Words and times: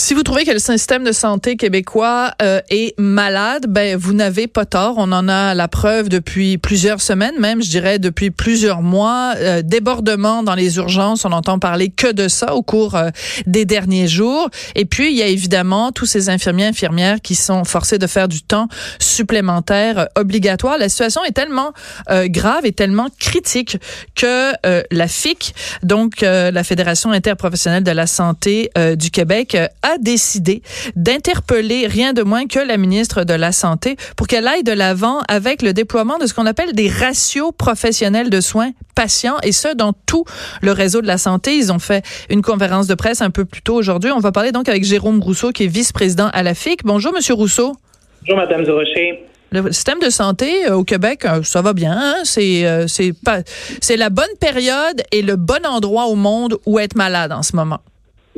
Si 0.00 0.14
vous 0.14 0.22
trouvez 0.22 0.44
que 0.44 0.52
le 0.52 0.60
système 0.60 1.02
de 1.02 1.10
santé 1.10 1.56
québécois 1.56 2.30
euh, 2.40 2.60
est 2.70 2.96
malade, 3.00 3.66
ben 3.68 3.96
vous 3.96 4.12
n'avez 4.12 4.46
pas 4.46 4.64
tort. 4.64 4.94
On 4.96 5.10
en 5.10 5.28
a 5.28 5.54
la 5.54 5.66
preuve 5.66 6.08
depuis 6.08 6.56
plusieurs 6.56 7.00
semaines, 7.00 7.34
même 7.40 7.60
je 7.60 7.68
dirais 7.68 7.98
depuis 7.98 8.30
plusieurs 8.30 8.80
mois. 8.80 9.34
Euh, 9.38 9.60
débordement 9.60 10.44
dans 10.44 10.54
les 10.54 10.76
urgences, 10.76 11.24
on 11.24 11.30
n'entend 11.30 11.58
parler 11.58 11.88
que 11.88 12.12
de 12.12 12.28
ça 12.28 12.54
au 12.54 12.62
cours 12.62 12.94
euh, 12.94 13.10
des 13.48 13.64
derniers 13.64 14.06
jours. 14.06 14.48
Et 14.76 14.84
puis 14.84 15.10
il 15.10 15.16
y 15.16 15.22
a 15.22 15.26
évidemment 15.26 15.90
tous 15.90 16.06
ces 16.06 16.28
infirmiers 16.28 16.66
infirmières 16.66 17.20
qui 17.20 17.34
sont 17.34 17.64
forcés 17.64 17.98
de 17.98 18.06
faire 18.06 18.28
du 18.28 18.40
temps 18.40 18.68
supplémentaire 19.00 20.06
obligatoire. 20.14 20.78
La 20.78 20.88
situation 20.88 21.24
est 21.24 21.32
tellement 21.32 21.72
grave 22.08 22.64
et 22.64 22.72
tellement 22.72 23.08
critique 23.18 23.78
que 24.14 24.52
la 24.92 25.08
FIC, 25.08 25.54
donc 25.82 26.20
la 26.20 26.62
Fédération 26.62 27.10
interprofessionnelle 27.10 27.82
de 27.82 27.90
la 27.90 28.06
santé 28.06 28.70
du 28.96 29.10
Québec, 29.10 29.56
a 29.88 29.98
décidé 29.98 30.62
d'interpeller 30.96 31.86
rien 31.86 32.12
de 32.12 32.22
moins 32.22 32.46
que 32.46 32.58
la 32.58 32.76
ministre 32.76 33.24
de 33.24 33.34
la 33.34 33.52
Santé 33.52 33.96
pour 34.16 34.26
qu'elle 34.26 34.46
aille 34.46 34.62
de 34.62 34.72
l'avant 34.72 35.20
avec 35.28 35.62
le 35.62 35.72
déploiement 35.72 36.18
de 36.18 36.26
ce 36.26 36.34
qu'on 36.34 36.46
appelle 36.46 36.72
des 36.72 36.88
ratios 36.88 37.52
professionnels 37.56 38.30
de 38.30 38.40
soins 38.40 38.72
patients 38.94 39.36
et 39.42 39.52
ce 39.52 39.74
dans 39.74 39.92
tout 39.92 40.24
le 40.62 40.72
réseau 40.72 41.00
de 41.00 41.06
la 41.06 41.18
santé. 41.18 41.56
Ils 41.56 41.72
ont 41.72 41.78
fait 41.78 42.04
une 42.30 42.42
conférence 42.42 42.86
de 42.86 42.94
presse 42.94 43.22
un 43.22 43.30
peu 43.30 43.44
plus 43.44 43.62
tôt 43.62 43.74
aujourd'hui. 43.74 44.10
On 44.12 44.20
va 44.20 44.32
parler 44.32 44.52
donc 44.52 44.68
avec 44.68 44.84
Jérôme 44.84 45.20
Rousseau 45.20 45.52
qui 45.52 45.64
est 45.64 45.68
vice-président 45.68 46.28
à 46.32 46.42
la 46.42 46.54
FIC. 46.54 46.84
Bonjour 46.84 47.12
monsieur 47.12 47.34
Rousseau. 47.34 47.76
Bonjour 48.22 48.36
madame 48.36 48.64
Durocher. 48.64 49.24
Le 49.50 49.72
système 49.72 49.98
de 50.00 50.10
santé 50.10 50.68
euh, 50.68 50.74
au 50.74 50.84
Québec, 50.84 51.24
euh, 51.24 51.42
ça 51.42 51.62
va 51.62 51.72
bien. 51.72 51.96
Hein? 51.98 52.14
C'est 52.24 52.66
euh, 52.66 52.86
c'est 52.86 53.14
pas 53.24 53.40
c'est 53.80 53.96
la 53.96 54.10
bonne 54.10 54.26
période 54.40 55.02
et 55.10 55.22
le 55.22 55.36
bon 55.36 55.64
endroit 55.64 56.06
au 56.06 56.16
monde 56.16 56.58
où 56.66 56.78
être 56.78 56.96
malade 56.96 57.32
en 57.32 57.42
ce 57.42 57.56
moment. 57.56 57.80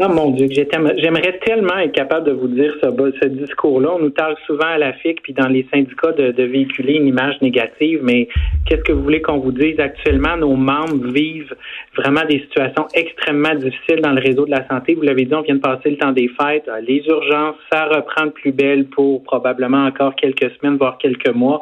Non, 0.00 0.08
mon 0.08 0.30
Dieu, 0.30 0.46
j'aimerais 0.50 1.38
tellement 1.44 1.76
être 1.76 1.92
capable 1.92 2.26
de 2.26 2.32
vous 2.32 2.48
dire 2.48 2.74
ce, 2.82 3.26
discours-là. 3.26 3.90
On 3.96 3.98
nous 3.98 4.10
parle 4.10 4.34
souvent 4.46 4.68
à 4.68 4.78
la 4.78 4.94
FIC 4.94 5.20
puis 5.20 5.34
dans 5.34 5.48
les 5.48 5.66
syndicats 5.70 6.12
de, 6.12 6.32
de 6.32 6.42
véhiculer 6.42 6.94
une 6.94 7.06
image 7.06 7.38
négative, 7.42 8.00
mais 8.02 8.26
qu'est-ce 8.64 8.80
que 8.80 8.92
vous 8.92 9.02
voulez 9.02 9.20
qu'on 9.20 9.40
vous 9.40 9.52
dise? 9.52 9.78
Actuellement? 9.78 10.38
Nos 10.38 10.56
membres 10.56 11.06
vivent 11.12 11.54
vraiment 11.94 12.24
des 12.24 12.38
situations 12.40 12.86
extrêmement 12.94 13.54
difficiles 13.54 14.00
dans 14.00 14.12
le 14.12 14.22
réseau 14.22 14.46
de 14.46 14.52
la 14.52 14.66
santé. 14.68 14.94
Vous 14.94 15.02
l'avez 15.02 15.26
dit, 15.26 15.34
on 15.34 15.42
vient 15.42 15.56
de 15.56 15.60
passer 15.60 15.90
le 15.90 15.98
temps 15.98 16.12
des 16.12 16.28
fêtes. 16.28 16.66
Euh, 16.68 16.80
les 16.80 17.04
urgences, 17.06 17.56
ça 17.70 17.84
reprend 17.84 18.24
de 18.24 18.30
plus 18.30 18.52
belle 18.52 18.86
pour 18.86 19.22
probablement 19.22 19.84
encore 19.84 20.14
quelques 20.14 20.50
semaines, 20.58 20.78
voire 20.78 20.96
quelques 20.96 21.34
mois. 21.34 21.60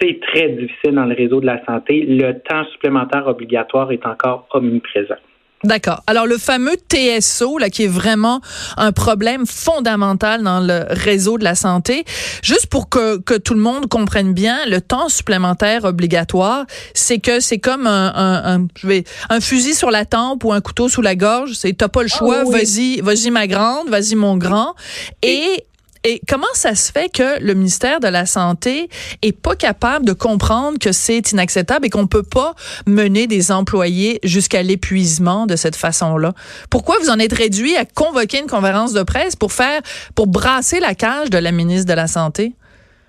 C'est 0.00 0.18
très 0.20 0.48
difficile 0.48 0.96
dans 0.96 1.06
le 1.06 1.14
réseau 1.14 1.40
de 1.40 1.46
la 1.46 1.64
santé. 1.64 2.04
Le 2.08 2.32
temps 2.40 2.64
supplémentaire 2.72 3.28
obligatoire 3.28 3.92
est 3.92 4.04
encore 4.04 4.48
omniprésent. 4.50 5.14
D'accord. 5.64 6.02
Alors 6.06 6.26
le 6.26 6.38
fameux 6.38 6.76
TSO 6.76 7.58
là 7.58 7.68
qui 7.68 7.84
est 7.84 7.88
vraiment 7.88 8.40
un 8.76 8.92
problème 8.92 9.44
fondamental 9.44 10.42
dans 10.42 10.60
le 10.60 10.84
réseau 10.88 11.36
de 11.36 11.44
la 11.44 11.56
santé, 11.56 12.04
juste 12.42 12.66
pour 12.66 12.88
que, 12.88 13.18
que 13.18 13.34
tout 13.34 13.54
le 13.54 13.60
monde 13.60 13.88
comprenne 13.88 14.32
bien, 14.32 14.58
le 14.66 14.80
temps 14.80 15.08
supplémentaire 15.08 15.84
obligatoire, 15.84 16.64
c'est 16.94 17.18
que 17.18 17.40
c'est 17.40 17.58
comme 17.58 17.88
un, 17.88 18.12
un, 18.14 18.66
je 18.76 18.86
vais 18.86 19.04
un 19.30 19.40
fusil 19.40 19.74
sur 19.74 19.90
la 19.90 20.04
tempe 20.04 20.44
ou 20.44 20.52
un 20.52 20.60
couteau 20.60 20.88
sous 20.88 21.02
la 21.02 21.16
gorge, 21.16 21.54
c'est 21.54 21.76
t'as 21.76 21.88
pas 21.88 22.02
le 22.02 22.10
ah 22.12 22.16
choix, 22.16 22.44
vas-y, 22.44 23.00
vas-y 23.00 23.30
ma 23.30 23.46
grande, 23.48 23.88
vas-y 23.88 24.14
mon 24.14 24.36
grand. 24.36 24.74
Et 25.22 25.64
et 26.04 26.20
comment 26.28 26.46
ça 26.54 26.74
se 26.74 26.92
fait 26.92 27.08
que 27.08 27.40
le 27.40 27.54
ministère 27.54 28.00
de 28.00 28.08
la 28.08 28.26
Santé 28.26 28.88
est 29.22 29.32
pas 29.32 29.56
capable 29.56 30.06
de 30.06 30.12
comprendre 30.12 30.78
que 30.78 30.92
c'est 30.92 31.32
inacceptable 31.32 31.86
et 31.86 31.90
qu'on 31.90 32.06
peut 32.06 32.22
pas 32.22 32.54
mener 32.86 33.26
des 33.26 33.50
employés 33.50 34.20
jusqu'à 34.22 34.62
l'épuisement 34.62 35.46
de 35.46 35.56
cette 35.56 35.76
façon-là? 35.76 36.32
Pourquoi 36.70 36.96
vous 37.00 37.10
en 37.10 37.18
êtes 37.18 37.32
réduit 37.32 37.76
à 37.76 37.84
convoquer 37.84 38.40
une 38.40 38.46
conférence 38.46 38.92
de 38.92 39.02
presse 39.02 39.36
pour 39.36 39.52
faire, 39.52 39.80
pour 40.14 40.26
brasser 40.26 40.80
la 40.80 40.94
cage 40.94 41.30
de 41.30 41.38
la 41.38 41.52
ministre 41.52 41.86
de 41.86 41.94
la 41.94 42.06
Santé? 42.06 42.54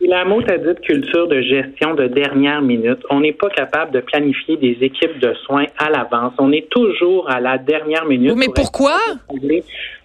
Il 0.02 0.14
a 0.14 0.22
un 0.22 0.25
mot 0.25 0.42
à 0.47 0.58
dire 0.58 0.75
culture 0.81 1.28
de 1.28 1.42
gestion 1.42 1.94
de 1.94 2.08
dernière 2.08 2.61
minute. 2.61 3.00
On 3.09 3.19
n'est 3.19 3.33
pas 3.33 3.50
capable 3.50 3.92
de 3.92 3.99
planifier 3.99 4.55
des 4.55 4.77
équipes 4.82 5.20
de 5.20 5.33
soins 5.45 5.65
à 5.77 5.89
l'avance. 5.89 6.33
On 6.37 6.54
est 6.54 6.70
toujours 6.70 7.30
à 7.30 7.42
la 7.42 7.58
dernière 7.58 8.05
minute. 8.05 8.33
mais 8.38 8.48
pourquoi? 8.54 8.98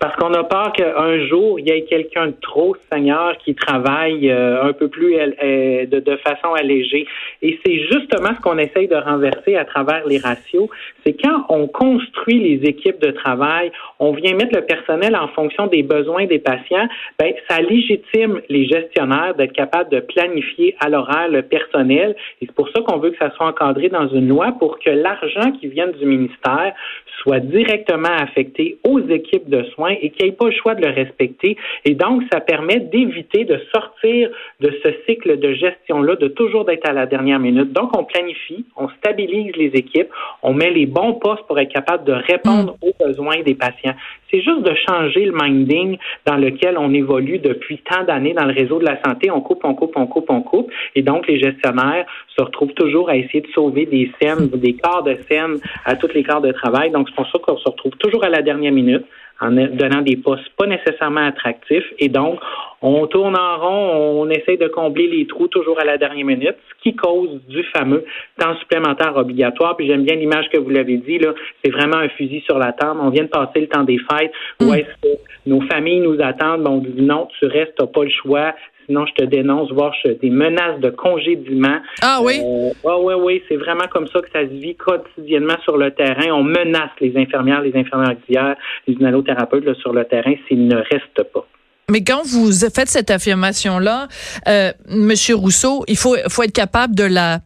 Parce 0.00 0.16
qu'on 0.16 0.34
a 0.34 0.42
peur 0.44 0.72
qu'un 0.72 1.26
jour, 1.28 1.60
il 1.60 1.68
y 1.68 1.70
ait 1.70 1.84
quelqu'un 1.84 2.26
de 2.26 2.34
trop, 2.40 2.76
Seigneur, 2.92 3.38
qui 3.38 3.54
travaille 3.54 4.30
euh, 4.30 4.64
un 4.64 4.72
peu 4.72 4.88
plus 4.88 5.14
euh, 5.16 5.86
de, 5.86 6.00
de 6.00 6.16
façon 6.16 6.52
allégée. 6.54 7.06
Et 7.40 7.58
c'est 7.64 7.78
justement 7.90 8.34
ce 8.36 8.40
qu'on 8.40 8.58
essaye 8.58 8.88
de 8.88 8.96
renverser 8.96 9.54
à 9.56 9.64
travers 9.64 10.06
les 10.06 10.18
ratios. 10.18 10.68
C'est 11.06 11.14
quand 11.14 11.46
on 11.48 11.68
construit 11.68 12.40
les 12.40 12.68
équipes 12.68 13.00
de 13.00 13.12
travail, 13.12 13.70
on 14.00 14.12
vient 14.12 14.34
mettre 14.34 14.56
le 14.56 14.62
personnel 14.62 15.14
en 15.16 15.28
fonction 15.28 15.68
des 15.68 15.82
besoins 15.82 16.26
des 16.26 16.38
patients, 16.38 16.88
ben, 17.18 17.32
ça 17.48 17.60
légitime 17.60 18.40
les 18.48 18.66
gestionnaires 18.66 19.34
d'être 19.36 19.52
capables 19.52 19.83
de 19.90 20.00
planifier 20.00 20.76
à 20.80 20.88
l'horaire 20.88 21.28
le 21.28 21.42
personnel. 21.42 22.16
Et 22.40 22.46
c'est 22.46 22.54
pour 22.54 22.68
ça 22.70 22.80
qu'on 22.82 22.98
veut 22.98 23.10
que 23.10 23.18
ça 23.18 23.30
soit 23.36 23.46
encadré 23.46 23.88
dans 23.88 24.08
une 24.08 24.28
loi 24.28 24.52
pour 24.58 24.78
que 24.78 24.90
l'argent 24.90 25.52
qui 25.52 25.68
vient 25.68 25.88
du 25.88 26.04
ministère 26.04 26.74
soit 27.22 27.40
directement 27.40 28.14
affecté 28.20 28.78
aux 28.84 29.00
équipes 29.00 29.48
de 29.48 29.62
soins 29.74 29.94
et 30.00 30.10
qu'il 30.10 30.26
n'y 30.26 30.32
ait 30.32 30.36
pas 30.36 30.46
le 30.46 30.52
choix 30.52 30.74
de 30.74 30.84
le 30.84 30.92
respecter. 30.92 31.56
Et 31.84 31.94
donc, 31.94 32.22
ça 32.32 32.40
permet 32.40 32.80
d'éviter 32.80 33.44
de 33.44 33.60
sortir 33.74 34.30
de 34.60 34.72
ce 34.82 34.88
cycle 35.06 35.38
de 35.38 35.52
gestion-là, 35.54 36.16
de 36.16 36.28
toujours 36.28 36.64
d'être 36.64 36.88
à 36.88 36.92
la 36.92 37.06
dernière 37.06 37.38
minute. 37.38 37.72
Donc, 37.72 37.96
on 37.96 38.04
planifie, 38.04 38.66
on 38.76 38.88
stabilise 38.88 39.56
les 39.56 39.70
équipes, 39.74 40.08
on 40.42 40.52
met 40.52 40.70
les 40.70 40.86
bons 40.86 41.14
postes 41.14 41.46
pour 41.46 41.58
être 41.58 41.72
capable 41.72 42.04
de 42.04 42.12
répondre 42.12 42.76
mm. 42.82 42.86
aux 42.86 43.06
besoins 43.06 43.42
des 43.42 43.54
patients. 43.54 43.94
C'est 44.34 44.42
juste 44.42 44.62
de 44.62 44.74
changer 44.88 45.26
le 45.26 45.32
minding 45.32 45.96
dans 46.26 46.34
lequel 46.34 46.76
on 46.76 46.92
évolue 46.92 47.38
depuis 47.38 47.78
tant 47.88 48.02
d'années 48.02 48.34
dans 48.34 48.46
le 48.46 48.52
réseau 48.52 48.80
de 48.80 48.84
la 48.84 49.00
santé. 49.04 49.30
On 49.30 49.40
coupe, 49.40 49.60
on 49.62 49.74
coupe, 49.74 49.92
on 49.94 50.08
coupe, 50.08 50.28
on 50.28 50.42
coupe. 50.42 50.72
Et 50.96 51.02
donc, 51.02 51.28
les 51.28 51.38
gestionnaires 51.38 52.04
se 52.36 52.42
retrouvent 52.42 52.74
toujours 52.74 53.08
à 53.10 53.16
essayer 53.16 53.42
de 53.42 53.46
sauver 53.54 53.86
des 53.86 54.10
scènes, 54.20 54.48
des 54.48 54.72
quarts 54.74 55.04
de 55.04 55.16
scène 55.28 55.58
à 55.84 55.94
tous 55.94 56.08
les 56.12 56.24
quarts 56.24 56.40
de 56.40 56.50
travail. 56.50 56.90
Donc, 56.90 57.08
c'est 57.08 57.14
pour 57.14 57.30
ça 57.30 57.38
qu'on 57.38 57.56
se 57.58 57.68
retrouve 57.68 57.92
toujours 57.98 58.24
à 58.24 58.28
la 58.28 58.42
dernière 58.42 58.72
minute 58.72 59.04
en 59.40 59.50
donnant 59.50 60.02
des 60.02 60.16
postes 60.16 60.48
pas 60.56 60.66
nécessairement 60.66 61.26
attractifs. 61.26 61.84
Et 61.98 62.08
donc, 62.08 62.38
on 62.82 63.06
tourne 63.06 63.36
en 63.36 63.58
rond, 63.58 64.22
on 64.22 64.30
essaie 64.30 64.56
de 64.56 64.68
combler 64.68 65.08
les 65.08 65.26
trous 65.26 65.48
toujours 65.48 65.80
à 65.80 65.84
la 65.84 65.98
dernière 65.98 66.24
minute, 66.24 66.56
ce 66.68 66.82
qui 66.82 66.94
cause 66.94 67.40
du 67.48 67.62
fameux 67.74 68.04
temps 68.38 68.56
supplémentaire 68.58 69.16
obligatoire. 69.16 69.76
Puis 69.76 69.86
j'aime 69.86 70.04
bien 70.04 70.16
l'image 70.16 70.48
que 70.50 70.58
vous 70.58 70.70
l'avez 70.70 70.98
dit, 70.98 71.18
là, 71.18 71.34
c'est 71.64 71.70
vraiment 71.70 71.96
un 71.96 72.08
fusil 72.10 72.42
sur 72.46 72.58
la 72.58 72.72
table. 72.72 73.00
On 73.02 73.10
vient 73.10 73.24
de 73.24 73.28
passer 73.28 73.60
le 73.60 73.68
temps 73.68 73.84
des 73.84 73.98
fêtes. 73.98 74.32
Où 74.60 74.70
mm. 74.70 74.74
est-ce 74.74 75.08
que 75.08 75.18
nos 75.46 75.60
familles 75.62 76.00
nous 76.00 76.20
attendent? 76.20 76.62
Bon, 76.62 76.72
on 76.72 76.78
dit 76.78 77.02
non, 77.02 77.28
tu 77.38 77.46
restes, 77.46 77.74
t'as 77.76 77.86
pas 77.86 78.04
le 78.04 78.10
choix 78.10 78.54
sinon 78.86 79.06
je 79.06 79.14
te 79.14 79.24
dénonce, 79.24 79.70
voire 79.72 79.92
des 80.04 80.30
menaces 80.30 80.80
de 80.80 80.90
congédiement. 80.90 81.78
Ah 82.02 82.20
oui? 82.22 82.40
Euh, 82.42 82.70
oui, 82.84 83.14
oui, 83.14 83.42
c'est 83.48 83.56
vraiment 83.56 83.86
comme 83.90 84.06
ça 84.08 84.20
que 84.20 84.30
ça 84.30 84.42
se 84.42 84.52
vit 84.52 84.74
quotidiennement 84.76 85.56
sur 85.62 85.76
le 85.76 85.90
terrain. 85.90 86.32
On 86.32 86.42
menace 86.42 86.90
les 87.00 87.16
infirmières, 87.16 87.62
les 87.62 87.76
infirmières 87.76 88.12
auxiliaires, 88.12 88.56
les 88.86 88.94
inhalothérapeutes 89.24 89.74
sur 89.80 89.92
le 89.92 90.04
terrain 90.04 90.34
s'ils 90.48 90.66
ne 90.66 90.76
restent 90.76 91.32
pas. 91.32 91.46
Mais 91.90 92.02
quand 92.02 92.22
vous 92.24 92.50
faites 92.50 92.88
cette 92.88 93.10
affirmation-là, 93.10 94.08
euh, 94.48 94.72
Monsieur 94.88 95.34
Rousseau, 95.34 95.84
il 95.86 95.98
faut, 95.98 96.16
être 96.16 96.52
capable 96.52 96.94
de 96.94 97.04
la, 97.04 97.40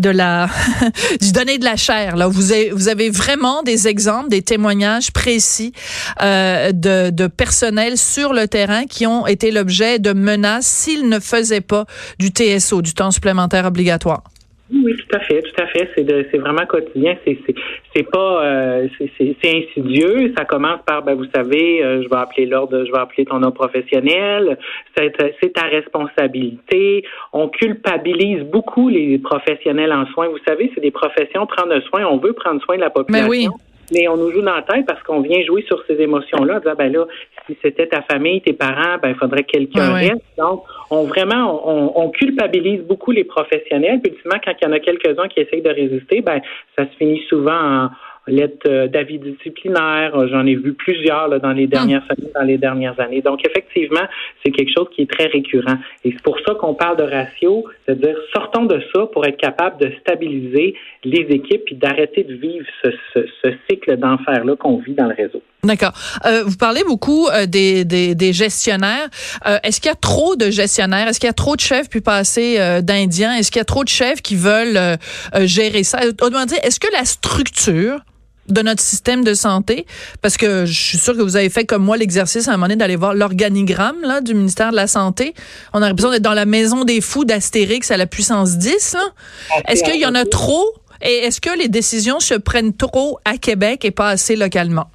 de 0.00 0.10
la, 0.10 0.48
du 1.20 1.30
donner 1.30 1.58
de 1.58 1.64
la 1.64 1.76
chair. 1.76 2.16
Là, 2.16 2.26
vous 2.26 2.50
avez, 2.50 2.70
vous 2.70 2.88
avez 2.88 3.08
vraiment 3.08 3.62
des 3.62 3.86
exemples, 3.86 4.30
des 4.30 4.42
témoignages 4.42 5.12
précis 5.12 5.72
euh, 6.22 6.72
de, 6.72 7.10
de 7.10 7.28
personnel 7.28 7.96
sur 7.96 8.32
le 8.32 8.48
terrain 8.48 8.84
qui 8.86 9.06
ont 9.06 9.28
été 9.28 9.52
l'objet 9.52 10.00
de 10.00 10.12
menaces 10.12 10.66
s'ils 10.66 11.08
ne 11.08 11.20
faisaient 11.20 11.60
pas 11.60 11.84
du 12.18 12.30
TSO, 12.30 12.82
du 12.82 12.94
temps 12.94 13.12
supplémentaire 13.12 13.64
obligatoire. 13.64 14.24
Oui, 14.70 14.94
tout 14.96 15.16
à 15.16 15.20
fait, 15.20 15.40
tout 15.40 15.62
à 15.62 15.66
fait. 15.66 15.88
C'est 15.94 16.06
c'est 16.30 16.38
vraiment 16.38 16.66
quotidien. 16.66 17.16
C'est 17.24 17.38
c'est 17.94 18.10
pas 18.10 18.44
euh, 18.44 18.88
c'est 18.98 19.36
insidieux. 19.44 20.34
Ça 20.36 20.44
commence 20.44 20.80
par 20.86 21.02
ben 21.02 21.14
vous 21.14 21.26
savez, 21.34 21.82
euh, 21.82 22.02
je 22.02 22.08
vais 22.08 22.16
appeler 22.16 22.44
l'ordre, 22.46 22.84
je 22.84 22.92
vais 22.92 22.98
appeler 22.98 23.24
ton 23.24 23.38
nom 23.38 23.50
professionnel. 23.50 24.58
C'est 24.96 25.52
ta 25.54 25.62
responsabilité. 25.62 27.04
On 27.32 27.48
culpabilise 27.48 28.42
beaucoup 28.44 28.88
les 28.90 29.18
professionnels 29.18 29.92
en 29.92 30.06
soins. 30.06 30.28
Vous 30.28 30.40
savez, 30.46 30.70
c'est 30.74 30.82
des 30.82 30.90
professions 30.90 31.46
prendre 31.46 31.80
soin. 31.84 32.04
On 32.04 32.18
veut 32.18 32.34
prendre 32.34 32.62
soin 32.62 32.76
de 32.76 32.82
la 32.82 32.90
population. 32.90 33.28
Mais 33.28 33.48
oui 33.48 33.48
mais 33.92 34.08
on 34.08 34.16
nous 34.16 34.30
joue 34.30 34.42
dans 34.42 34.54
la 34.54 34.62
tête 34.62 34.86
parce 34.86 35.02
qu'on 35.02 35.20
vient 35.20 35.42
jouer 35.44 35.62
sur 35.62 35.82
ces 35.86 36.00
émotions-là, 36.00 36.56
en 36.56 36.58
disant, 36.58 36.74
ben 36.76 36.92
là, 36.92 37.06
si 37.46 37.56
c'était 37.62 37.86
ta 37.86 38.02
famille, 38.02 38.40
tes 38.42 38.52
parents, 38.52 38.98
ben 39.02 39.10
il 39.10 39.14
faudrait 39.14 39.42
que 39.42 39.52
quelqu'un 39.52 39.94
reste. 39.94 40.22
Donc, 40.36 40.64
on 40.90 41.04
vraiment, 41.04 41.98
on, 41.98 42.10
culpabilise 42.10 42.82
beaucoup 42.82 43.12
les 43.12 43.24
professionnels. 43.24 44.00
Puis, 44.02 44.12
ultimement, 44.12 44.38
quand 44.44 44.52
il 44.60 44.64
y 44.64 44.68
en 44.68 44.72
a 44.72 44.80
quelques-uns 44.80 45.28
qui 45.28 45.40
essayent 45.40 45.62
de 45.62 45.70
résister, 45.70 46.20
ben 46.20 46.40
ça 46.76 46.84
se 46.84 46.96
finit 46.96 47.22
souvent 47.28 47.88
lettres 48.28 48.86
d'avis 48.86 49.18
disciplinaires. 49.18 50.28
J'en 50.28 50.46
ai 50.46 50.54
vu 50.54 50.72
plusieurs 50.74 51.28
là, 51.28 51.38
dans 51.38 51.52
les 51.52 51.66
dernières 51.66 52.02
hum. 52.10 52.16
semaines, 52.16 52.32
dans 52.34 52.42
les 52.42 52.58
dernières 52.58 52.98
années. 53.00 53.22
Donc, 53.22 53.46
effectivement, 53.46 54.06
c'est 54.44 54.52
quelque 54.52 54.72
chose 54.76 54.88
qui 54.94 55.02
est 55.02 55.10
très 55.10 55.26
récurrent. 55.26 55.78
Et 56.04 56.12
c'est 56.12 56.22
pour 56.22 56.38
ça 56.46 56.54
qu'on 56.54 56.74
parle 56.74 56.96
de 56.96 57.04
ratio, 57.04 57.64
c'est-à-dire 57.84 58.16
sortons 58.34 58.64
de 58.64 58.80
ça 58.94 59.06
pour 59.06 59.26
être 59.26 59.38
capable 59.38 59.80
de 59.80 59.92
stabiliser 60.00 60.74
les 61.04 61.26
équipes 61.30 61.62
et 61.70 61.74
d'arrêter 61.74 62.24
de 62.24 62.34
vivre 62.34 62.66
ce, 62.82 62.90
ce, 63.14 63.26
ce 63.42 63.50
cycle 63.68 63.96
d'enfer-là 63.96 64.56
qu'on 64.56 64.78
vit 64.78 64.94
dans 64.94 65.06
le 65.06 65.14
réseau. 65.14 65.42
D'accord. 65.64 65.92
Euh, 66.24 66.44
vous 66.46 66.56
parlez 66.56 66.84
beaucoup 66.84 67.26
euh, 67.28 67.46
des, 67.46 67.84
des, 67.84 68.14
des, 68.14 68.32
gestionnaires. 68.32 69.08
Euh, 69.44 69.58
est-ce 69.64 69.80
qu'il 69.80 69.88
y 69.88 69.92
a 69.92 69.96
trop 69.96 70.36
de 70.36 70.50
gestionnaires? 70.50 71.08
Est-ce 71.08 71.18
qu'il 71.18 71.26
y 71.26 71.30
a 71.30 71.34
trop 71.34 71.56
de 71.56 71.60
chefs 71.60 71.88
puis 71.88 72.00
pas 72.00 72.16
assez 72.16 72.60
euh, 72.60 72.80
d'Indiens? 72.80 73.34
Est-ce 73.34 73.50
qu'il 73.50 73.58
y 73.58 73.62
a 73.62 73.64
trop 73.64 73.82
de 73.82 73.88
chefs 73.88 74.22
qui 74.22 74.36
veulent 74.36 74.76
euh, 74.76 74.96
gérer 75.46 75.82
ça? 75.82 75.98
Autrement 76.06 76.46
dit, 76.46 76.54
est-ce 76.62 76.78
que 76.78 76.86
la 76.92 77.04
structure 77.04 77.98
de 78.48 78.62
notre 78.62 78.80
système 78.80 79.24
de 79.24 79.34
santé, 79.34 79.86
parce 80.22 80.36
que 80.36 80.64
je 80.64 80.80
suis 80.80 80.98
sûre 80.98 81.16
que 81.16 81.22
vous 81.22 81.36
avez 81.36 81.50
fait 81.50 81.64
comme 81.64 81.84
moi 81.84 81.96
l'exercice 81.96 82.48
à 82.48 82.52
un 82.52 82.56
moment 82.56 82.66
donné 82.66 82.76
d'aller 82.76 82.96
voir 82.96 83.14
l'organigramme 83.14 84.00
là, 84.02 84.20
du 84.20 84.34
ministère 84.34 84.70
de 84.70 84.76
la 84.76 84.86
Santé. 84.86 85.34
On 85.72 85.82
a 85.82 85.88
l'impression 85.88 86.10
d'être 86.10 86.22
dans 86.22 86.34
la 86.34 86.46
maison 86.46 86.84
des 86.84 87.00
fous 87.00 87.24
d'Astérix 87.24 87.90
à 87.90 87.96
la 87.96 88.06
puissance 88.06 88.58
10. 88.58 88.96
Est-ce 89.68 89.84
qu'il 89.84 90.00
y 90.00 90.06
en 90.06 90.14
a 90.14 90.24
trop? 90.24 90.74
Et 91.02 91.12
est-ce 91.12 91.40
que 91.40 91.56
les 91.56 91.68
décisions 91.68 92.20
se 92.20 92.34
prennent 92.34 92.76
trop 92.76 93.18
à 93.24 93.36
Québec 93.36 93.84
et 93.84 93.90
pas 93.90 94.08
assez 94.08 94.34
localement? 94.34 94.86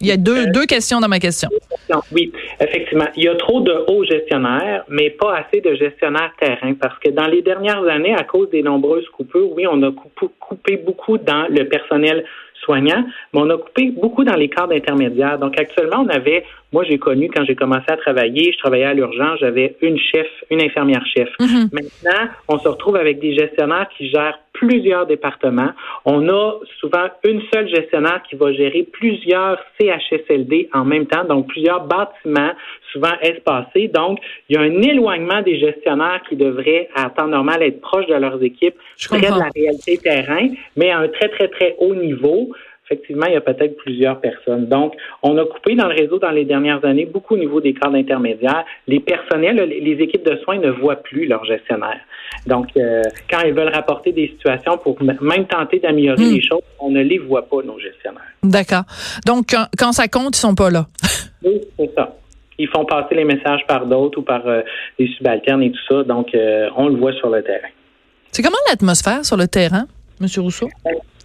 Il 0.00 0.06
y 0.06 0.12
a 0.12 0.18
deux, 0.18 0.48
euh, 0.48 0.52
deux 0.52 0.66
questions 0.66 1.00
dans 1.00 1.08
ma 1.08 1.18
question. 1.18 1.48
Oui, 2.12 2.30
effectivement. 2.60 3.06
Il 3.16 3.24
y 3.24 3.28
a 3.28 3.34
trop 3.36 3.60
de 3.60 3.72
hauts 3.88 4.04
gestionnaires, 4.04 4.84
mais 4.88 5.10
pas 5.10 5.38
assez 5.38 5.62
de 5.62 5.74
gestionnaires 5.74 6.32
terrain, 6.38 6.74
parce 6.74 6.98
que 6.98 7.10
dans 7.10 7.26
les 7.26 7.40
dernières 7.40 7.82
années, 7.88 8.14
à 8.14 8.24
cause 8.24 8.50
des 8.50 8.62
nombreuses 8.62 9.08
coupures, 9.08 9.50
oui, 9.52 9.66
on 9.66 9.82
a 9.82 9.92
coupé 10.38 10.76
beaucoup 10.76 11.16
dans 11.16 11.46
le 11.48 11.66
personnel 11.68 12.24
soignant, 12.62 13.04
mais 13.32 13.40
on 13.40 13.50
a 13.50 13.56
coupé 13.56 13.90
beaucoup 13.90 14.24
dans 14.24 14.34
les 14.34 14.48
cadres 14.48 14.74
intermédiaires. 14.74 15.38
Donc 15.38 15.58
actuellement, 15.58 16.04
on 16.04 16.08
avait, 16.08 16.44
moi 16.72 16.84
j'ai 16.84 16.98
connu 16.98 17.30
quand 17.34 17.44
j'ai 17.44 17.54
commencé 17.54 17.86
à 17.88 17.96
travailler, 17.96 18.52
je 18.52 18.58
travaillais 18.58 18.84
à 18.84 18.94
l'urgence, 18.94 19.38
j'avais 19.40 19.76
une 19.82 19.98
chef, 19.98 20.26
une 20.50 20.62
infirmière 20.62 21.04
chef. 21.06 21.28
Mm-hmm. 21.40 21.68
Maintenant, 21.72 22.28
on 22.48 22.58
se 22.58 22.68
retrouve 22.68 22.96
avec 22.96 23.18
des 23.18 23.34
gestionnaires 23.34 23.88
qui 23.96 24.08
gèrent 24.08 24.38
plusieurs 24.56 25.06
départements. 25.06 25.70
On 26.04 26.28
a 26.28 26.54
souvent 26.80 27.06
une 27.24 27.42
seule 27.52 27.68
gestionnaire 27.68 28.22
qui 28.28 28.36
va 28.36 28.52
gérer 28.52 28.86
plusieurs 28.90 29.58
CHSLD 29.78 30.70
en 30.72 30.84
même 30.84 31.06
temps, 31.06 31.24
donc 31.24 31.48
plusieurs 31.48 31.84
bâtiments, 31.84 32.52
souvent 32.92 33.12
espacés. 33.20 33.88
Donc, 33.88 34.18
il 34.48 34.56
y 34.56 34.58
a 34.58 34.62
un 34.62 34.82
éloignement 34.82 35.42
des 35.42 35.58
gestionnaires 35.58 36.22
qui 36.28 36.36
devraient, 36.36 36.88
à 36.94 37.10
temps 37.10 37.26
normal, 37.26 37.62
être 37.62 37.80
proches 37.80 38.06
de 38.06 38.14
leurs 38.14 38.42
équipes, 38.42 38.76
près 39.08 39.18
de 39.18 39.24
la 39.26 39.50
réalité 39.54 39.98
terrain, 39.98 40.48
mais 40.76 40.90
à 40.90 40.98
un 40.98 41.08
très, 41.08 41.28
très, 41.28 41.48
très 41.48 41.76
haut 41.78 41.94
niveau 41.94 42.45
effectivement, 42.86 43.26
il 43.26 43.34
y 43.34 43.36
a 43.36 43.40
peut-être 43.40 43.76
plusieurs 43.76 44.20
personnes. 44.20 44.66
Donc, 44.66 44.94
on 45.22 45.36
a 45.38 45.44
coupé 45.44 45.74
dans 45.74 45.88
le 45.88 45.94
réseau 45.94 46.18
dans 46.18 46.30
les 46.30 46.44
dernières 46.44 46.84
années 46.84 47.04
beaucoup 47.04 47.34
au 47.34 47.38
niveau 47.38 47.60
des 47.60 47.74
cadres 47.74 47.96
intermédiaires. 47.96 48.64
Les 48.86 49.00
personnels, 49.00 49.56
les 49.56 49.96
équipes 50.00 50.24
de 50.24 50.36
soins 50.38 50.58
ne 50.58 50.70
voient 50.70 50.96
plus 50.96 51.26
leurs 51.26 51.44
gestionnaires. 51.44 52.00
Donc, 52.46 52.68
euh, 52.76 53.02
quand 53.28 53.40
ils 53.40 53.52
veulent 53.52 53.74
rapporter 53.74 54.12
des 54.12 54.28
situations 54.28 54.78
pour 54.78 54.96
même 55.02 55.46
tenter 55.46 55.80
d'améliorer 55.80 56.24
hmm. 56.24 56.34
les 56.34 56.42
choses, 56.42 56.62
on 56.78 56.90
ne 56.90 57.02
les 57.02 57.18
voit 57.18 57.48
pas, 57.48 57.62
nos 57.62 57.78
gestionnaires. 57.78 58.22
D'accord. 58.42 58.84
Donc, 59.26 59.54
quand, 59.78 59.92
ça 59.92 60.06
compte, 60.08 60.36
ils 60.36 60.40
sont 60.40 60.54
pas 60.54 60.70
là. 60.70 60.86
oui, 61.44 61.60
c'est 61.78 61.92
ça. 61.94 62.16
Ils 62.58 62.68
font 62.68 62.84
passer 62.84 63.14
les 63.14 63.24
messages 63.24 63.66
par 63.66 63.84
d'autres 63.84 64.18
ou 64.18 64.22
par 64.22 64.46
euh, 64.46 64.62
des 64.98 65.08
subalternes 65.08 65.62
et 65.62 65.72
tout 65.72 65.82
ça. 65.88 66.04
Donc, 66.04 66.34
euh, 66.34 66.68
on 66.76 66.88
le 66.88 66.96
voit 66.96 67.12
sur 67.14 67.28
le 67.28 67.42
terrain. 67.42 67.68
C'est 68.30 68.42
comment 68.42 68.56
l'atmosphère 68.68 69.24
sur 69.24 69.36
le 69.36 69.46
terrain, 69.46 69.86
M. 70.20 70.26
Rousseau? 70.38 70.68